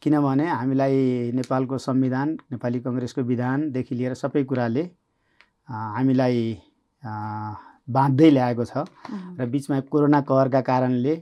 किनभने 0.03 0.47
हामीलाई 0.49 1.33
नेपालको 1.35 1.79
संविधान 1.79 2.29
नेपाली 2.53 2.81
कङ्ग्रेसको 2.81 3.23
विधानदेखि 3.23 3.95
लिएर 3.95 4.15
सबै 4.15 4.43
कुराले 4.45 4.83
हामीलाई 5.69 6.39
बाँध्दै 7.89 8.31
ल्याएको 8.31 8.65
छ। 8.65 8.85
र 9.41 9.47
बिचमा 9.47 9.81
कोरोना 9.91 10.21
कहरका 10.29 10.61
कारणले 10.61 11.15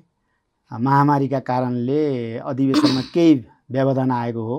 महामारीका 0.70 1.40
कारणले 1.48 2.02
अधिवेशनमा 2.38 3.02
केही 3.14 3.34
व्यवधान 3.70 4.10
आएको 4.10 4.42
हो। 4.42 4.58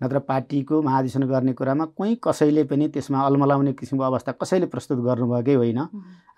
नत्र 0.00 0.18
पार्टीको 0.26 0.80
महाधिवेशन 0.82 1.22
गर्ने 1.26 1.52
कुरामा 1.58 1.84
कोही 1.98 2.14
कसैले 2.24 2.64
पनि 2.70 2.88
त्यसमा 2.88 3.20
अल्मलाउने 3.26 3.72
किसिमको 3.74 4.04
अवस्था 4.04 4.32
कसैले 4.42 4.66
प्रस्तुत 4.66 4.98
गर्नुभएकै 5.04 5.54
होइन। 5.54 5.78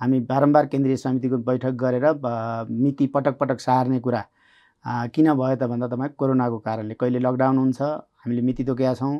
हामी 0.00 0.20
बारम्बार 0.28 0.66
केन्द्रीय 0.66 0.96
समितिको 0.96 1.36
बैठक 1.48 1.72
गरेर 1.82 2.04
मिति 2.70 3.06
पटक 3.14 3.38
पटक 3.38 3.60
सार्ने 3.60 4.00
कुरा 4.00 4.24
किन 4.84 5.26
भयो 5.34 5.56
त 5.56 5.62
भन्दा 5.70 5.86
तपाईँ 5.92 6.10
कोरोनाको 6.18 6.58
कारणले। 6.58 6.94
कहिले 7.00 7.18
लकडाउन 7.20 7.58
हुन्छ 7.58 7.80
हामीले 7.82 8.42
मिति 8.42 8.64
तोकेका 8.64 8.94
छौँ। 8.94 9.14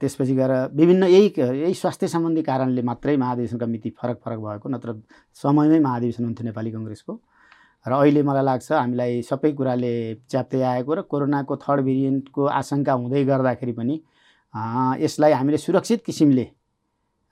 त्यसपछि 0.00 0.34
गएर 0.34 0.52
विभिन्न 0.76 1.04
यही 1.08 1.32
यही 1.36 1.74
स्वास्थ्य 1.74 2.08
सम्बन्धी 2.08 2.42
कारणले 2.42 2.82
मात्रै 2.82 3.16
महाधिवेशनका 3.16 3.66
मिति 3.66 3.90
फरक 4.00 4.20
फरक 4.24 4.38
भएको 4.38 4.68
नत्र 4.68 4.94
समयमै 5.42 5.80
महाधिवेशन 5.80 6.24
हुन्थ्यो 6.24 6.44
नेपाली 6.44 6.70
कङ्ग्रेसको। 6.72 7.12
र 7.86 7.92
अहिले 7.92 8.22
मलाई 8.22 8.44
लाग्छ 8.44 8.72
हामीलाई 8.72 9.22
सबै 9.22 9.52
कुराले 9.56 9.92
च्याप्दै 10.28 10.60
आएको 10.60 10.94
र 10.94 11.00
कोरोनाको 11.08 11.56
थर्ड 11.56 11.80
भेरिएन्टको 11.84 12.44
आशंका 12.44 12.92
हुँदै 12.92 13.24
गर्दाखेरि 13.24 13.72
पनि 13.72 13.96
यसलाई 15.04 15.32
हामीले 15.32 15.58
सुरक्षित 15.58 16.04
किसिमले 16.04 16.46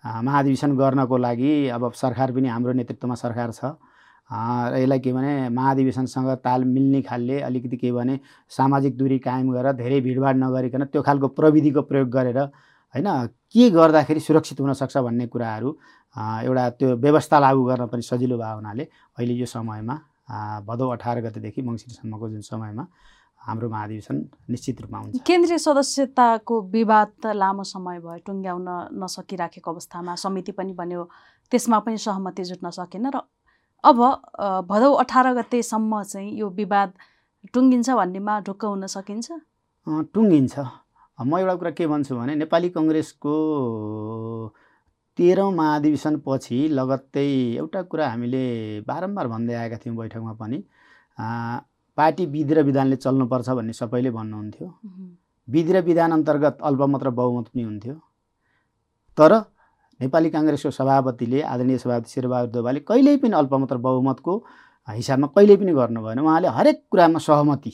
महाधिवेशन 0.04 0.76
गर्नको 0.76 1.16
लागि 1.16 1.52
अब 1.76 1.92
सरकार 1.92 2.32
पनि 2.32 2.48
हाम्रो 2.48 2.72
नेतृत्वमा 2.72 3.14
सरकार 3.14 3.52
छ। 3.52 3.76
यसलाई 4.30 4.98
के 4.98 5.12
भने 5.12 5.48
महाधिवेशनसँग 5.48 6.30
ताल 6.44 6.64
मिल्ने 6.66 7.02
खालले 7.02 7.40
अलिकति 7.48 7.76
के 7.76 7.92
भने 7.92 8.18
सामाजिक 8.50 8.96
दूरी 8.96 9.18
कायम 9.26 9.52
गरेर 9.52 9.72
धेरै 9.82 10.00
भिडभाड 10.00 10.36
नगरिकन 10.36 10.84
त्यो 10.92 11.02
खालको 11.02 11.28
प्रविधिको 11.38 11.82
प्रयोग 11.90 12.08
गरेर 12.10 12.38
होइन 12.38 13.08
के 13.52 13.70
गर्दाखेरि 13.70 14.20
सुरक्षित 14.20 14.60
हुनसक्छ 14.60 14.96
भन्ने 14.98 15.26
कुराहरू 15.26 15.70
एउटा 16.16 16.68
त्यो 16.78 16.96
व्यवस्था 16.96 17.38
लागू 17.40 17.64
गर्न 17.64 17.86
पनि 17.92 18.02
सजिलो 18.02 18.38
भयो 18.38 18.54
हुनाले 18.56 18.88
अहिले 19.18 19.34
यो 19.34 19.46
समयमा 19.46 19.94
भदौ 20.66 20.88
अठार 20.90 21.20
गतेदेखि 21.22 21.62
मङ्सिरसम्मको 21.62 22.28
जुन 22.28 22.40
समयमा 22.50 22.86
हाम्रो 23.46 23.68
महाधिवेशन 23.70 24.16
निश्चित 24.50 24.80
रूपमा 24.82 24.98
हुन्छ। 24.98 25.22
केन्द्रीय 25.22 25.58
सदस्यताको 25.58 26.54
विवाद 26.74 27.08
त 27.22 27.34
लामो 27.36 27.62
समय 27.62 27.98
भयो 28.02 28.18
टुङ्ग्याउन 28.26 28.68
नसकिराखेको 29.02 29.70
अवस्थामा 29.70 30.14
समिति 30.18 30.52
पनि 30.58 30.72
बन्यो 30.74 31.02
त्यसमा 31.52 31.78
पनि 31.86 31.98
सहमति 32.06 32.42
जुट्न 32.50 32.70
सकेन 32.74 33.06
र 33.14 33.22
अब 33.90 33.98
भदौ 34.70 34.92
अठार 35.02 35.32
गतेसम्म 35.34 36.02
चाहिँ 36.02 36.30
यो 36.38 36.48
विवाद 36.60 36.92
टुङ्गिन्छ 37.54 37.88
भन्नेमा 38.00 38.34
ढुक्क 38.46 38.64
हुन 38.64 38.86
सकिन्छ? 38.96 39.28
टुङ्गिन्छ। 40.14 40.54
म 41.18 41.38
एउटा 41.38 41.54
कुरा 41.54 41.70
के 41.78 41.86
भन्छु 41.86 42.16
भने 42.16 42.34
नेपाली 42.42 42.68
कङ्ग्रेसको 42.76 43.34
तेह्रौँ 45.18 45.50
महाधिवेशनपछि 45.54 46.58
लगत्तै 46.78 47.28
एउटा 47.62 47.82
कुरा 47.90 48.08
हामीले 48.10 48.44
बारम्बार 48.88 49.26
भन्दै 49.32 49.54
आएका 49.54 49.76
थियौँ 49.84 49.96
बैठकमा 49.96 50.32
पनि 50.40 50.58
पार्टी 51.98 52.24
विधि 52.34 52.54
र 52.54 52.62
विधानले 52.68 52.96
चल्नुपर्छ 53.00 53.48
भन्ने 53.56 53.72
सबैले 53.72 54.10
भन्नुहुन्थ्यो। 54.12 54.68
विधि 55.48 55.72
र 55.72 55.80
विधान 55.88 56.12
अन्तर्गत 56.12 56.58
अल्पमत 56.68 57.02
र 57.06 57.10
बहुमत 57.16 57.46
पनि 57.48 57.62
हुन्थ्यो। 57.62 57.94
तर 59.18 59.32
नेपाली 60.00 60.30
काङ्ग्रेसको 60.30 60.70
सभापतिले 60.70 61.40
आदरणीय 61.42 61.78
सभापति 61.78 62.10
शेरबहादुर 62.10 62.50
देवालले 62.52 62.80
कहिल्यै 62.84 63.16
पनि 63.22 63.34
अल्पमत 63.36 63.72
र 63.72 63.76
बहुमतको 63.86 64.32
हिसाबमा 64.88 65.26
कहिल्यै 65.36 65.56
पनि 65.56 65.72
गर्नु 65.72 66.00
भएन। 66.02 66.18
उहाँले 66.20 66.48
हरेक 66.48 66.82
कुरामा 66.90 67.18
सहमति 67.18 67.72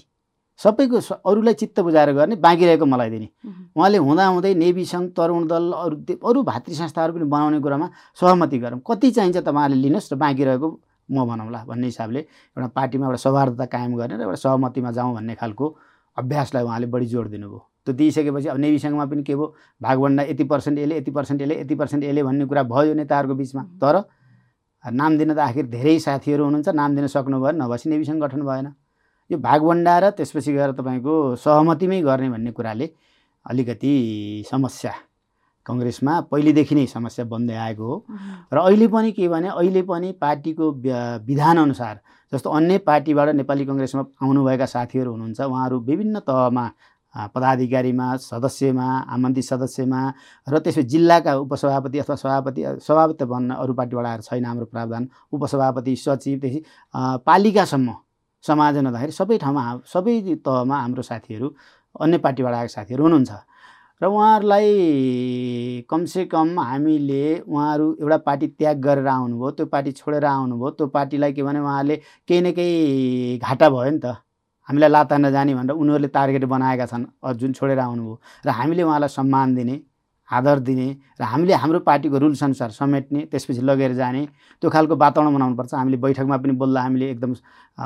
सबैको 0.60 0.98
अरूलाई 1.30 1.54
चित्त 1.60 1.80
बुझाएर 1.80 2.12
गर्ने 2.12 2.36
बाँकी 2.36 2.64
रहेको 2.66 2.86
मलाई 2.86 3.10
दिने। 3.10 3.28
उहाँले 3.76 3.98
हुँदाहुँदै 3.98 4.54
नेभी 4.54 4.84
सङ्घ 4.84 5.08
तरुण 5.16 5.46
दल 5.48 5.72
अरू 5.72 5.96
अरू 6.28 6.42
भातृ 6.42 6.72
संस्थाहरू 6.72 7.12
पनि 7.14 7.24
बनाउने 7.24 7.60
कुरामा 7.60 7.86
सहमति 8.20 8.58
गरौँ। 8.58 8.80
कति 8.86 9.10
चाहिन्छ 9.10 9.36
तपाईँहरूले 9.38 9.82
लिनुहोस् 9.82 10.12
र 10.12 10.16
बाँकी 10.22 10.44
रहेको 10.44 10.68
म 11.10 11.26
भनौँला 11.26 11.64
भन्ने 11.66 11.86
हिसाबले 11.86 12.20
एउटा 12.20 12.68
पार्टीमा 12.78 13.06
एउटा 13.06 13.20
सौहार्दता 13.26 13.64
कायम 13.74 13.96
गर्ने 13.96 14.16
र 14.16 14.22
एउटा 14.22 14.40
सहमतिमा 14.44 14.90
जाउँ 14.92 15.14
भन्ने 15.14 15.34
खालको 15.34 15.66
अभ्यासलाई 16.16 16.64
उहाँले 16.64 16.86
बढी 16.86 17.06
जोड 17.06 17.28
दिनुभयो। 17.30 17.60
त्यो 17.86 17.94
दिइसकेपछि 17.94 18.48
अब 18.48 18.58
नेभी 18.58 18.78
सङ्घमा 18.78 19.04
पनि 19.10 19.22
के 19.22 19.34
भयो? 19.34 19.54
भागभन्डा 19.82 20.22
यति 20.22 20.44
पर्सेन्ट 20.44 20.78
यसले 20.78 20.96
यति 20.98 21.10
पर्सेन्ट 21.10 21.42
यसले 21.42 21.60
यति 21.60 21.74
पर्सेन्ट 21.74 22.04
यसले 22.04 22.22
भन्ने 22.22 22.44
कुरा 22.46 22.62
भयो 22.62 22.94
नेताहरूको 22.94 23.34
बिचमा। 23.34 23.62
तर 23.82 24.02
नाम 24.84 25.18
दिन 25.18 25.34
त 25.34 25.38
आखिर 25.38 25.66
धेरै 25.66 25.98
साथीहरू 25.98 26.44
हुनुहुन्छ 26.44 26.68
नाम 26.74 26.96
दिन 26.96 27.06
सक्नु 27.06 27.40
भएन 27.42 27.62
नभएपछि 27.62 27.90
नेभी 27.90 28.04
सङ्घ 28.04 28.22
गठन 28.22 28.42
भएन। 28.42 28.66
यो 29.30 29.38
भागभन्डा 29.38 29.98
र 29.98 30.10
त्यसपछि 30.18 30.52
गएर 30.52 30.72
तपाईँको 30.78 31.14
सहमतिमै 31.38 32.00
गर्ने 32.02 32.28
भन्ने 32.30 32.50
कुराले 32.52 32.86
अलिकति 33.46 33.94
समस्या। 34.50 34.92
कङ्ग्रेसमा 35.66 36.12
पहिलेदेखि 36.30 36.74
नै 36.74 36.86
समस्या 36.86 37.24
बन्दै 37.30 37.54
आएको 37.54 37.86
हो। 37.86 37.96
र 38.52 38.56
अहिले 38.58 38.86
पनि 38.90 39.10
के 39.14 39.28
भने 39.28 39.48
अहिले 39.48 39.82
पनि 39.86 40.10
पार्टीको 40.18 40.70
विधानअनुसार 41.26 42.00
जस्तो 42.32 42.50
अन्य 42.50 42.78
पार्टीबाट 42.82 43.28
नेपाली 43.38 43.64
कङ्ग्रेसमा 43.66 44.02
आउनुभएका 44.22 44.66
साथीहरू 44.66 45.10
हुनुहुन्छ 45.12 45.40
उहाँहरू 45.40 45.78
विभिन्न 45.86 46.18
तहमा 46.26 46.66
पदाधिकारीमा 47.14 48.06
सदस्यमा 48.16 48.86
आमन्त्रित 49.14 49.44
सदस्यमा 49.44 50.00
र 50.48 50.58
त्यसपछि 50.58 50.88
जिल्लाका 50.88 51.34
उपसभापति 51.44 51.98
अथवा 51.98 52.16
सभापति 52.16 52.64
सभापति 52.86 53.24
भन्न 53.24 53.50
अरू 53.54 53.74
पार्टीबाट 53.74 54.06
आएर 54.06 54.20
छैन 54.20 54.44
हाम्रो 54.44 54.66
प्रावधान। 54.72 55.08
उपसभापति 55.32 55.96
सचिव 55.96 56.38
त्यसपछि 56.38 56.64
पालिकासम्म 57.26 57.94
समाजन 58.44 58.86
हुँदाखेरि 58.86 59.12
सबै 59.12 59.38
ठाउँमा 59.38 59.62
सबै 59.92 60.20
तहमा 60.46 60.76
हाम्रो 60.80 61.02
साथीहरू 61.02 61.54
अन्य 62.00 62.18
पार्टीबाट 62.18 62.54
आएका 62.54 62.72
साथीहरू 62.74 63.02
हुनुहुन्छ। 63.04 63.32
र 64.02 64.06
उहाँहरूलाई 64.06 65.86
कमसेकम 65.90 66.58
हामीले 66.60 67.24
उहाँहरू 67.46 67.86
एउटा 68.00 68.16
पार्टी 68.26 68.46
त्याग 68.58 68.80
गरेर 68.82 69.06
आउनुभयो 69.06 69.50
त्यो 69.50 69.66
पार्टी 69.66 69.92
छोडेर 69.92 70.24
आउनुभयो 70.24 70.70
त्यो 70.70 70.86
पार्टीलाई 70.96 71.32
के 71.32 71.42
भने 71.42 71.60
उहाँहरूले 71.60 71.96
केही 72.28 72.40
न 72.40 72.52
केही 72.52 73.38
घाटा 73.38 73.68
भयो 73.70 73.90
नि 73.90 73.98
त। 74.02 74.16
हामीलाई 74.72 74.88
लाता 74.88 75.16
नजाने 75.20 75.54
भनेर 75.54 75.76
उनीहरूले 75.76 76.08
टार्गेट 76.08 76.44
बनाएका 76.48 76.86
छन्। 76.88 77.04
जुन 77.36 77.52
छोडेर 77.52 77.78
आउनुभयो। 77.78 78.16
र 78.46 78.48
हामीले 78.48 78.82
उहाँलाई 78.88 79.08
सम्मान 79.12 79.54
दिने 79.54 79.76
आदर 80.32 80.58
दिने 80.64 80.88
र 81.20 81.22
हामीले 81.28 81.52
हाम्रो 81.60 81.78
पार्टीको 81.84 82.16
रुल्स 82.18 82.42
अनुसार 82.42 82.70
समेट्ने 82.72 83.20
त्यसपछि 83.28 83.60
लगेर 83.68 83.92
जाने 83.92 84.22
त्यो 84.64 84.70
खालको 84.72 84.96
वातावरण 84.96 85.28
बनाउनुपर्छ। 85.28 85.74
हामीले 85.76 85.96
बैठकमा 86.00 86.36
पनि 86.40 86.52
बोल्दा 86.56 86.80
हामीले 86.80 87.10
एकदम 87.10 87.32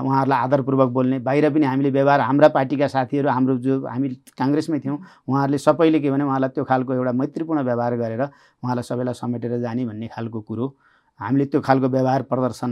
उहाँहरूलाई 0.07 0.39
आदरपूर्वक 0.47 0.89
बोल्ने 0.95 1.19
बाहिर 1.27 1.51
पनि 1.51 1.67
हामीले 1.67 1.91
व्यवहार 1.91 2.21
हाम्रा 2.23 2.49
पार्टीका 2.55 2.87
साथीहरू 2.87 3.29
हाम्रो 3.35 3.57
जो 3.67 3.83
हामी 3.91 4.09
काङ्ग्रेसमै 4.39 4.79
थियौँ 4.79 4.99
उहाँहरूले 5.27 5.59
सबैले 5.59 5.99
के 6.01 6.11
भने 6.15 6.25
उहाँलाई 6.25 6.51
त्यो 6.55 6.65
खालको 6.71 6.95
एउटा 6.95 7.13
मैत्रीपूर्ण 7.19 7.61
व्यवहार 7.67 7.97
गरेर 7.99 8.23
उहाँलाई 8.63 8.85
सबैलाई 8.87 9.15
समेटेर 9.19 9.59
जाने 9.59 9.85
भन्ने 9.91 10.07
खालको 10.15 10.41
कुरो। 10.47 10.67
हामीले 11.21 11.45
त्यो 11.51 11.61
खालको 11.67 11.89
व्यवहार 11.91 12.23
प्रदर्शन 12.31 12.71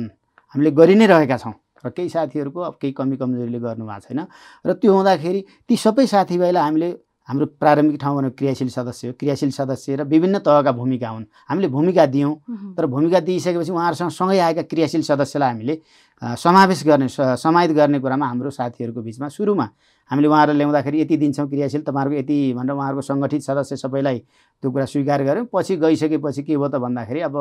हामीले 0.54 0.70
गरि 0.70 0.94
नै 0.94 1.06
रहेका 1.10 1.36
छौँ। 1.42 1.54
र 1.84 1.90
केही 1.90 2.08
साथीहरूको 2.08 2.60
अब 2.60 2.74
केही 2.80 2.92
कमी 2.92 3.16
कमजोरीले 3.16 3.58
गर्नु 3.60 3.84
भएको 3.86 4.00
छैन। 4.00 4.20
र 4.66 4.72
त्यो 4.80 4.92
हुँदाखेरि 4.92 5.40
ती 5.68 5.76
सबै 5.76 6.06
साथीभाइलाई 6.06 6.62
हामीले 6.62 6.88
हाम्रो 7.28 7.46
प्रारम्भिक 7.60 8.00
ठाउँ 8.00 8.16
भनेको 8.16 8.36
क्रियाशील 8.36 8.68
सदस्य 8.68 9.08
हो। 9.08 9.12
क्रियाशील 9.20 9.50
सदस्य 9.50 9.96
र 9.96 10.04
विभिन्न 10.04 10.38
तहका 10.44 10.72
भूमिका 10.72 11.08
हुन्। 11.08 11.24
हामीले 11.48 11.68
भूमिका 11.68 12.06
दियौँ। 12.06 12.34
तर 12.76 12.86
भूमिका 12.86 13.20
दिइसकेपछि 13.20 13.72
उहाँहरूसँग 13.72 14.10
सँगै 14.10 14.38
आएका 14.38 14.62
क्रियाशील 14.68 15.02
सदस्यलाई 15.02 15.50
हामीले 15.50 15.78
समावेश 16.22 16.84
गर्ने 16.86 17.08
समाहित 17.08 17.70
गर्ने 17.76 17.98
कुरामा 18.00 18.26
हाम्रो 18.26 18.50
साथीहरूको 18.50 19.02
बिचमा 19.02 19.28
सुरुमा 19.28 19.68
हामीले 20.10 20.28
उहाँहरूलाई 20.28 20.58
ल्याउँदाखेरि 20.58 21.00
यति 21.00 21.16
दिन्छौँ 21.16 21.48
क्रियाशील 21.48 21.82
तपाईँहरूको 21.82 22.18
यति 22.20 22.36
भनेर 22.54 22.74
उहाँहरूको 22.76 23.02
सङ्गठित 23.02 23.42
सदस्य 23.42 23.76
सबैलाई 23.76 24.18
त्यो 24.62 24.70
कुरा 24.70 24.84
स्वीकार 24.84 25.24
गऱ्यौँ। 25.24 25.46
पछि 25.52 25.76
गइसकेपछि 25.76 26.42
के 26.42 26.56
भयो 26.56 26.68
त 26.68 26.76
भन्दाखेरि 26.76 27.20
अब 27.20 27.36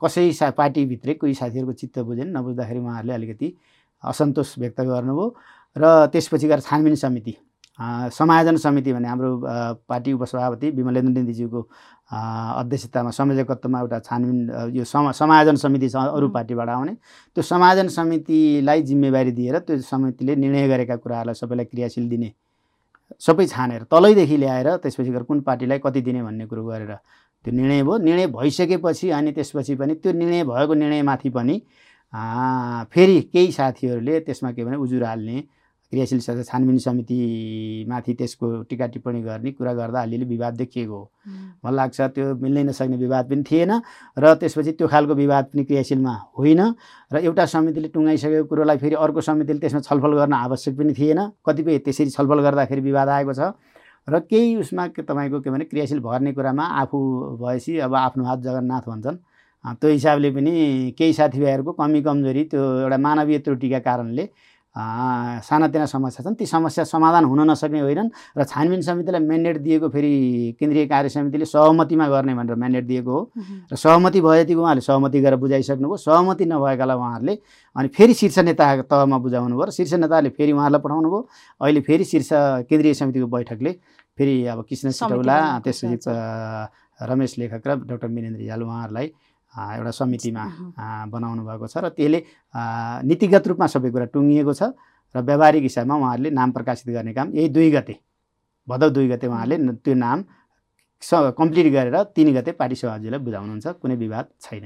कसै 0.00 0.32
सा 0.32 0.50
पार्टीभित्रै 0.54 1.14
कोही 1.14 1.34
साथीहरूको 1.34 1.72
चित्त 1.72 1.98
बुझेन 1.98 2.30
नबुझ्दाखेरि 2.36 2.78
उहाँहरूले 2.80 3.14
अलिकति 3.14 3.54
असन्तोष 4.02 4.58
व्यक्त 4.58 4.80
गर्नुभयो। 4.80 5.26
र 5.76 6.06
त्यसपछि 6.12 6.46
गएर 6.48 6.60
छानबिन 6.60 6.94
समिति। 6.94 7.36
समायोजन 7.78 8.56
समिति 8.56 8.92
भने 8.92 9.08
हाम्रो 9.08 9.30
पार्टी 9.88 10.12
उपसभापति 10.12 10.70
विमलेन्द्र 10.70 11.20
निधिज्यूको 11.20 11.60
अ, 12.10 12.16
अध्यक्षतामा 12.60 13.10
संयोजकत्वमा 13.10 13.80
एउटा 13.80 13.98
छानबिन 13.98 14.70
यो 14.76 14.84
सम 14.84 15.10
समायोजन 15.20 15.56
समिति 15.56 15.88
छ 15.88 15.96
अरू। 15.96 16.28
पार्टीबाट 16.36 16.68
आउने 16.68 16.92
त्यो 17.36 17.42
समायोजन 17.42 17.88
समितिलाई 17.98 18.82
जिम्मेवारी 18.82 19.32
दिएर 19.32 19.58
त्यो 19.58 19.78
समितिले 19.82 20.36
निर्णय 20.36 20.68
गरेका 20.68 20.96
कुराहरूलाई 20.96 21.34
सबैलाई 21.34 21.64
क्रियाशील 21.64 22.08
दिने 22.08 22.32
सबै 23.26 23.46
छानेर 23.46 23.82
तलैदेखि 23.90 24.36
ल्याएर 24.36 24.76
त्यसपछि 24.82 25.10
गएर 25.10 25.22
कुन 25.22 25.40
पार्टीलाई 25.48 25.78
कति 25.84 26.00
दिने 26.02 26.22
भन्ने 26.22 26.46
कुरो 26.46 26.64
गरेर 26.66 26.94
त्यो 27.44 27.52
निर्णय 27.54 27.82
भयो 27.82 27.96
निर्णय 27.98 28.26
भइसकेपछि 28.38 29.10
अनि 29.18 29.32
त्यसपछि 29.32 29.74
पनि 29.76 29.94
त्यो 29.94 30.12
निर्णय 30.12 30.44
भएको 30.44 30.74
निर्णयमाथि 30.74 31.30
पनि 31.30 31.60
फेरि 32.94 33.20
केही 33.32 33.52
साथीहरूले 33.52 34.20
त्यसमा 34.20 34.52
के 34.52 34.64
भने 34.64 34.76
उजुर 34.76 35.04
हाल्ने 35.04 35.42
क्रियाशील 35.94 36.20
सदस्य 36.20 36.50
छानबिन 36.50 36.78
समितिमाथि 36.82 38.12
त्यसको 38.18 38.46
टिका 38.66 38.86
टिप्पणी 38.90 39.20
गर्ने 39.22 39.50
कुरा 39.54 39.72
गर्दा 39.78 40.00
अलिअलि 40.02 40.26
विवाद 40.26 40.54
देखिएको 40.58 40.90
हो। 40.90 41.10
मलाई 41.62 41.76
लाग्छ 41.76 42.00
त्यो 42.14 42.34
मिल्नै 42.42 42.62
नसक्ने 42.68 42.96
विवाद 42.98 43.24
पनि 43.30 43.42
थिएन 43.46 43.72
र 44.18 44.34
त्यसपछि 44.42 44.72
त्यो 44.74 44.86
खालको 44.90 45.14
विवाद 45.14 45.44
पनि 45.54 45.62
क्रियाशीलमा 45.64 46.14
होइन 46.38 46.60
र 47.14 47.16
एउटा 47.22 47.44
समितिले 47.46 47.88
टुङ्गाइसकेको 47.94 48.46
कुरोलाई 48.50 48.76
फेरि 48.82 48.96
अर्को 48.98 49.20
समितिले 49.22 49.58
त्यसमा 49.62 49.80
छलफल 49.86 50.12
गर्न 50.18 50.32
आवश्यक 50.34 50.74
पनि 50.78 50.92
थिएन। 50.98 51.20
कतिपय 51.46 51.78
त्यसरी 51.86 52.10
छलफल 52.10 52.38
गर्दाखेरि 52.42 52.82
विवाद 52.82 53.08
आएको 53.08 53.32
छ 53.32 53.54
र 54.04 54.20
केही 54.20 54.56
उसमा 54.60 54.86
के 54.92 55.02
तपाईँको 55.02 55.40
के 55.40 55.50
भने 55.50 55.64
क्रियाशील 55.64 56.00
भर्ने 56.04 56.32
कुरामा 56.34 56.64
आफू 56.82 56.98
भएपछि 57.40 57.78
अब 57.86 57.94
आफ्नो 57.94 58.24
हात 58.24 58.38
जगन्नाथ 58.42 58.84
भन्छन्। 58.90 59.16
त्यो 59.64 59.90
हिसाबले 59.90 60.30
पनि 60.30 60.52
केही 60.98 61.12
साथीभाइहरूको 61.16 61.72
कमी 61.72 62.00
कमजोरी 62.04 62.42
त्यो 62.52 62.62
एउटा 62.84 62.98
मानवीय 63.00 63.38
त्रुटिका 63.40 63.78
कारणले 63.80 64.24
सानातिना 64.76 65.86
समस्या 65.86 66.24
छन्। 66.24 66.34
ती 66.34 66.46
समस्या 66.46 66.84
समाधान 66.84 67.24
हुन 67.24 67.40
नसक्ने 67.50 67.80
होइनन् 67.80 68.08
र 68.38 68.44
छानबिन 68.44 68.80
समितिलाई 68.82 69.20
म्यान्डेट 69.22 69.58
दिएको 69.62 69.88
फेरि 69.88 70.12
केन्द्रीय 70.60 70.86
कार्य 70.86 71.08
समितिले 71.08 71.44
सहमतिमा 71.46 72.08
गर्ने 72.08 72.34
भनेर 72.34 72.56
म्यान्डेट 72.58 72.84
दिएको 72.86 73.10
हो। 73.10 73.30
र 73.70 73.76
सहमति 73.76 74.20
भयो 74.20 74.34
यतिको 74.42 74.60
उहाँहरूले 74.60 74.82
सहमति 74.82 75.20
गरेर 75.20 75.38
बुझाइसक्नुभयो 75.38 75.96
सहमति 75.96 76.44
नभएकालाई 76.44 76.96
उहाँहरूले 76.96 77.34
अनि 77.76 77.88
फेरि 77.94 78.14
शीर्ष 78.14 78.38
नेता 78.50 78.82
तहमा 78.82 79.18
बुझाउनु 79.18 79.54
भयो 79.56 79.64
र 79.64 79.70
शीर्ष 79.70 79.94
नेताले 79.94 80.28
फेरि 80.34 80.52
उहाँहरूलाई 80.52 80.82
पठाउनु 80.82 81.08
भयो। 81.10 81.20
अहिले 81.62 81.80
फेरि 81.86 82.04
शीर्ष 82.04 82.28
केन्द्रीय 82.66 82.94
समितिको 82.94 83.26
बैठकले 83.30 83.72
फेरि 84.18 84.34
अब 84.46 84.64
कृष्ण 84.68 84.90
सिटौला 84.90 85.38
त्यसपछि 85.64 85.98
रमेश 86.98 87.38
लेखक 87.38 87.62
र 87.66 87.74
डक्टर 87.86 88.08
मिनेन्द्र 88.08 88.40
रिजाल 88.40 88.62
उहाँहरूलाई 88.62 89.06
एउटा 89.54 89.90
समितिमा 89.90 90.44
बनाउनु 91.10 91.42
भएको 91.46 91.66
छ 91.66 91.76
र 91.78 91.88
त्यसले 91.88 92.18
नीतिगत 93.06 93.44
रूपमा 93.48 93.66
सबै 93.66 93.90
कुरा 93.90 94.06
टुङ्गिएको 94.14 94.52
छ 94.54 94.62
र 95.14 95.20
व्यावहारिक 95.22 95.62
हिसाबमा 95.62 95.94
उहाँहरूले 95.94 96.30
नाम 96.30 96.50
प्रकाशित 96.52 96.88
गर्ने 96.94 97.12
काम 97.14 97.30
यही 97.34 97.48
दुई 97.48 97.70
गते 97.70 97.94
भदौ 98.68 98.88
दुई 98.90 99.08
गते 99.08 99.26
न- 99.28 99.76
त्यो 99.84 99.94
नाम 99.94 100.24
स 101.02 101.36
कम्प्लिट 101.38 101.66
गरेर 101.72 101.96
तिन 102.16 102.32
गते 102.34 102.52
पार्टी 102.56 102.76
सभाजीलाई 102.80 103.20
बुझाउनुहुन्छ 103.20 103.66
कुनै 103.82 103.96
विवाद 103.96 104.26
छैन। 104.40 104.64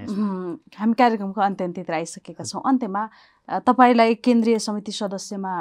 हामी 0.79 0.94
कार्यक्रमको 0.94 1.40
अन्त्य 1.40 1.64
अन्त्यतिर 1.64 1.94
आइसकेका 1.94 2.44
छौँ। 2.44 2.62
अन्त्यमा 2.62 3.03
तपाईँलाई 3.66 4.14
केन्द्रीय 4.22 4.59
समिति 4.59 4.92
सदस्यमा 4.92 5.53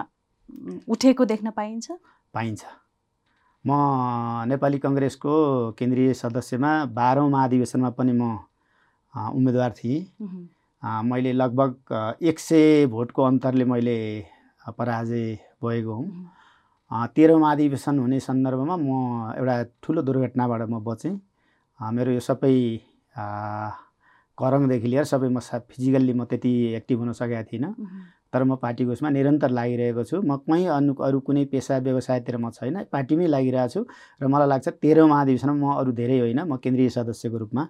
उठेको 0.87 1.25
देख्न 1.25 1.49
पाइन्छ? 1.51 1.87
पाइन्छ। 2.33 2.61
म 3.65 3.71
नेपाली 4.47 4.77
कङ्ग्रेसको 4.79 5.33
केन्द्रीय 5.79 6.13
सदस्यमा 6.13 6.71
बाह्रौँ 6.93 7.29
महाधिवेशनमा 7.29 7.89
पनि 7.97 8.13
म 8.13 8.46
उम्मेदवार 9.35 9.71
थिएँ। 9.77 9.99
मैले 10.83 11.31
लगभग 11.33 12.17
एक 12.23 12.39
सय 12.39 12.85
भोटको 12.91 13.23
अन्तरले 13.23 13.65
मैले 13.65 13.97
पराजय 14.77 15.33
भएको 15.63 15.93
हुँ। 15.93 17.09
तेह्रौँ 17.15 17.39
महाधिवेशन 17.39 17.99
हुने 17.99 18.19
सन्दर्भमा 18.19 18.75
म 18.77 19.33
एउटा 19.37 19.63
ठुलो 19.83 20.01
दुर्घटनाबाट 20.01 20.61
म 20.69 20.79
बचेँ। 20.83 21.15
मेरो 21.79 22.11
यो 22.11 22.19
सबै 22.19 22.53
करङदेखि 24.37 24.87
लिएर 24.87 25.03
सबै 25.03 25.27
म 25.27 25.39
सा 25.39 25.59
फिजिकल्ली 25.71 26.13
म 26.13 26.25
त्यति 26.29 26.51
एक्टिभ 26.77 26.99
हुन 26.99 27.11
सकेको 27.19 27.43
थिइनँ। 27.51 27.73
तर 28.33 28.43
म 28.43 28.55
पार्टीको 28.61 28.91
उसमा 28.91 29.09
निरन्तर 29.09 29.49
लागिरहेको 29.49 30.03
छु। 30.03 30.21
म 30.21 30.37
कहीँ 30.45 30.67
अनु 30.77 30.93
अरू 30.93 31.19
कुनै 31.27 31.45
पेसा 31.51 31.77
व्यवसायतिर 31.81 32.37
म 32.37 32.49
छैन। 32.53 32.83
पार्टीमै 32.91 33.27
लागिरहेको 33.27 33.73
छु। 33.73 33.81
र 34.21 34.27
मलाई 34.27 34.47
लाग्छ 34.47 34.67
तेह्रौँ 34.83 35.07
महाधिवेशनमा 35.09 35.57
म 35.57 35.75
अरू 35.81 35.91
धेरै 35.91 36.19
होइन। 36.19 36.39
म 36.45 36.57
केन्द्रीय 36.63 36.89
सदस्यको 36.97 37.37
रूपमा। 37.37 37.63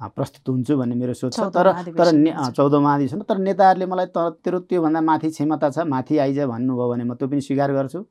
प्रस्तुत 0.00 0.48
हुन्छु 0.48 0.76
भन्ने 0.76 0.94
मेरो 0.94 1.14
सोच 1.14 1.34
छ। 1.34 1.40
तर 1.56 1.72
तर 1.96 2.12
ने 2.12 2.30
हुन्छ। 2.30 2.52
चौधौँ 2.56 2.80
महाधिवेशन 2.82 3.20
तर 3.24 3.38
नेताहरूले 3.38 3.86
मलाई 3.86 4.06
तर 4.12 4.30
तेरो 4.44 4.58
त्योभन्दा 4.68 5.00
माथि 5.00 5.28
क्षमता 5.32 5.70
छ 5.72 5.88
माथि 5.88 6.18
आइज 6.20 6.38
भन्नुभयो 6.52 6.88
भने 6.92 7.04
म 7.04 7.14
त्यो 7.16 7.28
पनि 7.28 7.40
स्वीकार 7.40 7.72
गर्छु। 7.72 8.04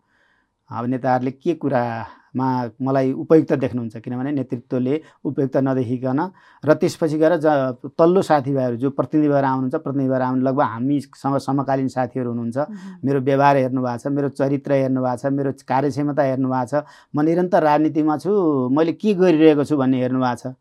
अब 0.66 0.86
नेताहरूले 0.90 1.32
के 1.32 1.54
कुरामा 1.62 2.48
मलाई 2.82 3.12
उपयुक्त 3.14 3.54
देख्नुहुन्छ? 3.54 4.02
किनभने 4.02 4.32
नेतृत्वले 4.34 4.96
उपयुक्त 5.30 5.58
नदेखिकन 5.62 6.20
र 6.66 6.74
त्यसपछि 6.74 7.18
गएर 7.22 7.38
ज 7.38 7.78
तल्लो 7.94 8.22
साथीभाइहरू 8.26 8.76
जो 8.82 8.90
प्रतिनिधि 8.90 9.30
भएर 9.30 9.46
आउनुहुन्छ 9.46 9.76
प्रतिनिधि 9.86 10.10
भएर 10.10 10.22
आउनु 10.26 10.42
लगभग 10.42 10.66
हामीसँग 10.66 11.38
समकालीन 11.38 11.88
साथीहरू 11.94 12.30
हुनुहुन्छ। 12.34 12.58
मेरो 13.06 13.20
व्यवहार 13.22 13.56
हेर्नु 13.62 13.82
भएको 13.86 13.98
छ 14.02 14.08
मेरो 14.10 14.30
चरित्र 14.34 14.72
हेर्नु 14.74 15.02
भएको 15.06 15.22
छ 15.22 15.26
मेरो 15.38 15.52
कार्यक्षमता 15.70 16.24
हेर्नु 16.34 16.50
भएको 16.50 16.66
छ। 16.66 16.84
म 17.14 17.22
निरन्तर 17.22 17.62
राजनीतिमा 17.62 18.18
छु 18.26 18.34
मैले 18.74 18.94
के 18.98 19.14
गरिरहेको 19.22 19.64
छु 19.70 19.78
भन्ने 19.78 20.02
हेर्नु 20.02 20.18
भएको 20.18 20.50
छ। 20.50 20.58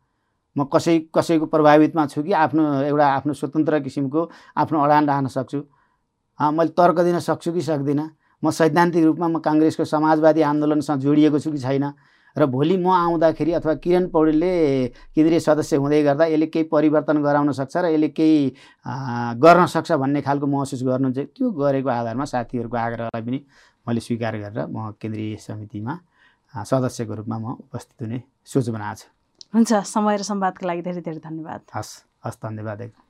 म 0.57 0.63
कसै 0.73 1.11
कसैको 1.15 1.45
प्रभावितमा 1.51 2.05
छु 2.07 2.23
कि 2.23 2.31
आफ्नो 2.31 2.63
एउटा 2.89 3.07
आफ्नो 3.07 3.33
स्वतन्त्र 3.33 3.79
किसिमको 3.85 4.21
आफ्नो 4.57 4.77
अडान 4.83 5.03
राख्न 5.09 5.27
सक्छु। 5.27 5.59
मैले 6.39 6.71
तर्क 6.79 6.99
दिन 7.07 7.19
सक्छु 7.19 7.51
कि 7.53 7.61
सक्दिनँ? 7.61 8.09
म 8.43 8.51
सैद्धान्तिक 8.51 9.03
रूपमा 9.03 9.27
म 9.27 9.39
काङ्ग्रेसको 9.39 9.85
समाजवादी 9.85 10.41
आन्दोलनसँग 10.41 10.99
जोडिएको 11.01 11.39
छु 11.39 11.51
कि 11.51 11.59
छैन? 11.59 11.91
र 12.35 12.45
भोलि 12.51 12.75
म 12.77 12.91
आउँदाखेरि 12.91 13.51
अथवा 13.63 13.73
किरण 13.79 14.07
पौडेलले 14.11 14.51
केन्द्रीय 15.15 15.39
सदस्य 15.39 15.75
हुँदै 15.79 16.01
गर्दा 16.03 16.25
यसले 16.35 16.47
केही 16.51 16.67
परिवर्तन 16.67 17.23
गराउन 17.23 17.51
सक्छ 17.55 17.75
र 17.77 17.85
यसले 17.95 18.09
केही 18.11 18.39
गर्न 19.39 19.65
सक्छ 19.71 19.91
भन्ने 19.91 20.21
खालको 20.21 20.47
महसुस 20.47 20.83
गर्नु 20.83 21.11
चाहिँ 21.15 21.31
त्यो 21.31 21.51
गरेको 21.55 21.89
आधारमा 21.89 22.25
साथीहरूको 22.27 22.77
आग्रहलाई 22.77 23.23
पनि 23.23 23.39
मैले 23.87 23.99
स्वीकार 24.03 24.35
गरेर 24.43 24.67
म 24.67 24.91
केन्द्रीय 24.99 25.35
समितिमा 25.47 25.93
सदस्यको 26.67 27.13
रूपमा 27.23 27.37
म 27.39 27.45
उपस्थित 27.71 28.01
हुने 28.03 28.19
सोच 28.43 28.69
बनाएको 28.69 28.99
छु। 28.99 29.14
हुन्छ 29.55 29.73
समय 29.87 30.17
र 30.17 30.23
संवादको 30.27 30.67
लागि 30.67 30.81
धेरै 30.83 31.01
धेरै 31.01 31.19
धन्यवाद। 31.23 31.61
हस् 31.75 31.95
हस् 32.25 32.41
धन्यवाद 32.43 32.81
एकदम 32.81 33.03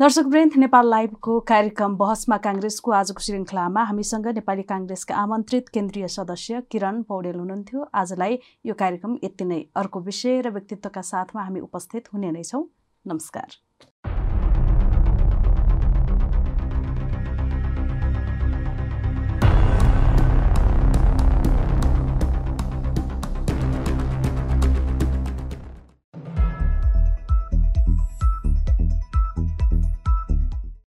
दर्शकवृन्द 0.00 0.56
नेपाल 0.58 0.88
लाइभको 0.90 1.38
कार्यक्रम 1.48 1.96
बहसमा 1.96 2.36
काङ्ग्रेसको 2.46 2.92
आजको 3.00 3.24
श्रृङ्खलामा 3.26 3.84
हामीसँग 3.90 4.26
नेपाली 4.38 4.62
काङ्ग्रेसका 4.72 5.16
आमन्त्रित 5.16 5.68
केन्द्रीय 5.76 6.08
सदस्य 6.16 6.62
किरण 6.70 7.02
पौडेल 7.08 7.38
हुनुहुन्थ्यो। 7.38 7.88
आजलाई 7.94 8.38
यो 8.66 8.74
कार्यक्रम 8.84 9.18
यति 9.24 9.44
नै। 9.44 9.60
अर्को 9.76 10.00
विषय 10.10 10.40
र 10.40 10.56
व्यक्तित्वका 10.58 11.02
साथमा 11.10 11.44
हामी 11.44 11.60
उपस्थित 11.68 12.12
हुने 12.12 12.30
नै 12.30 12.42
छौँ। 12.44 12.66
नमस्कार। 13.04 13.63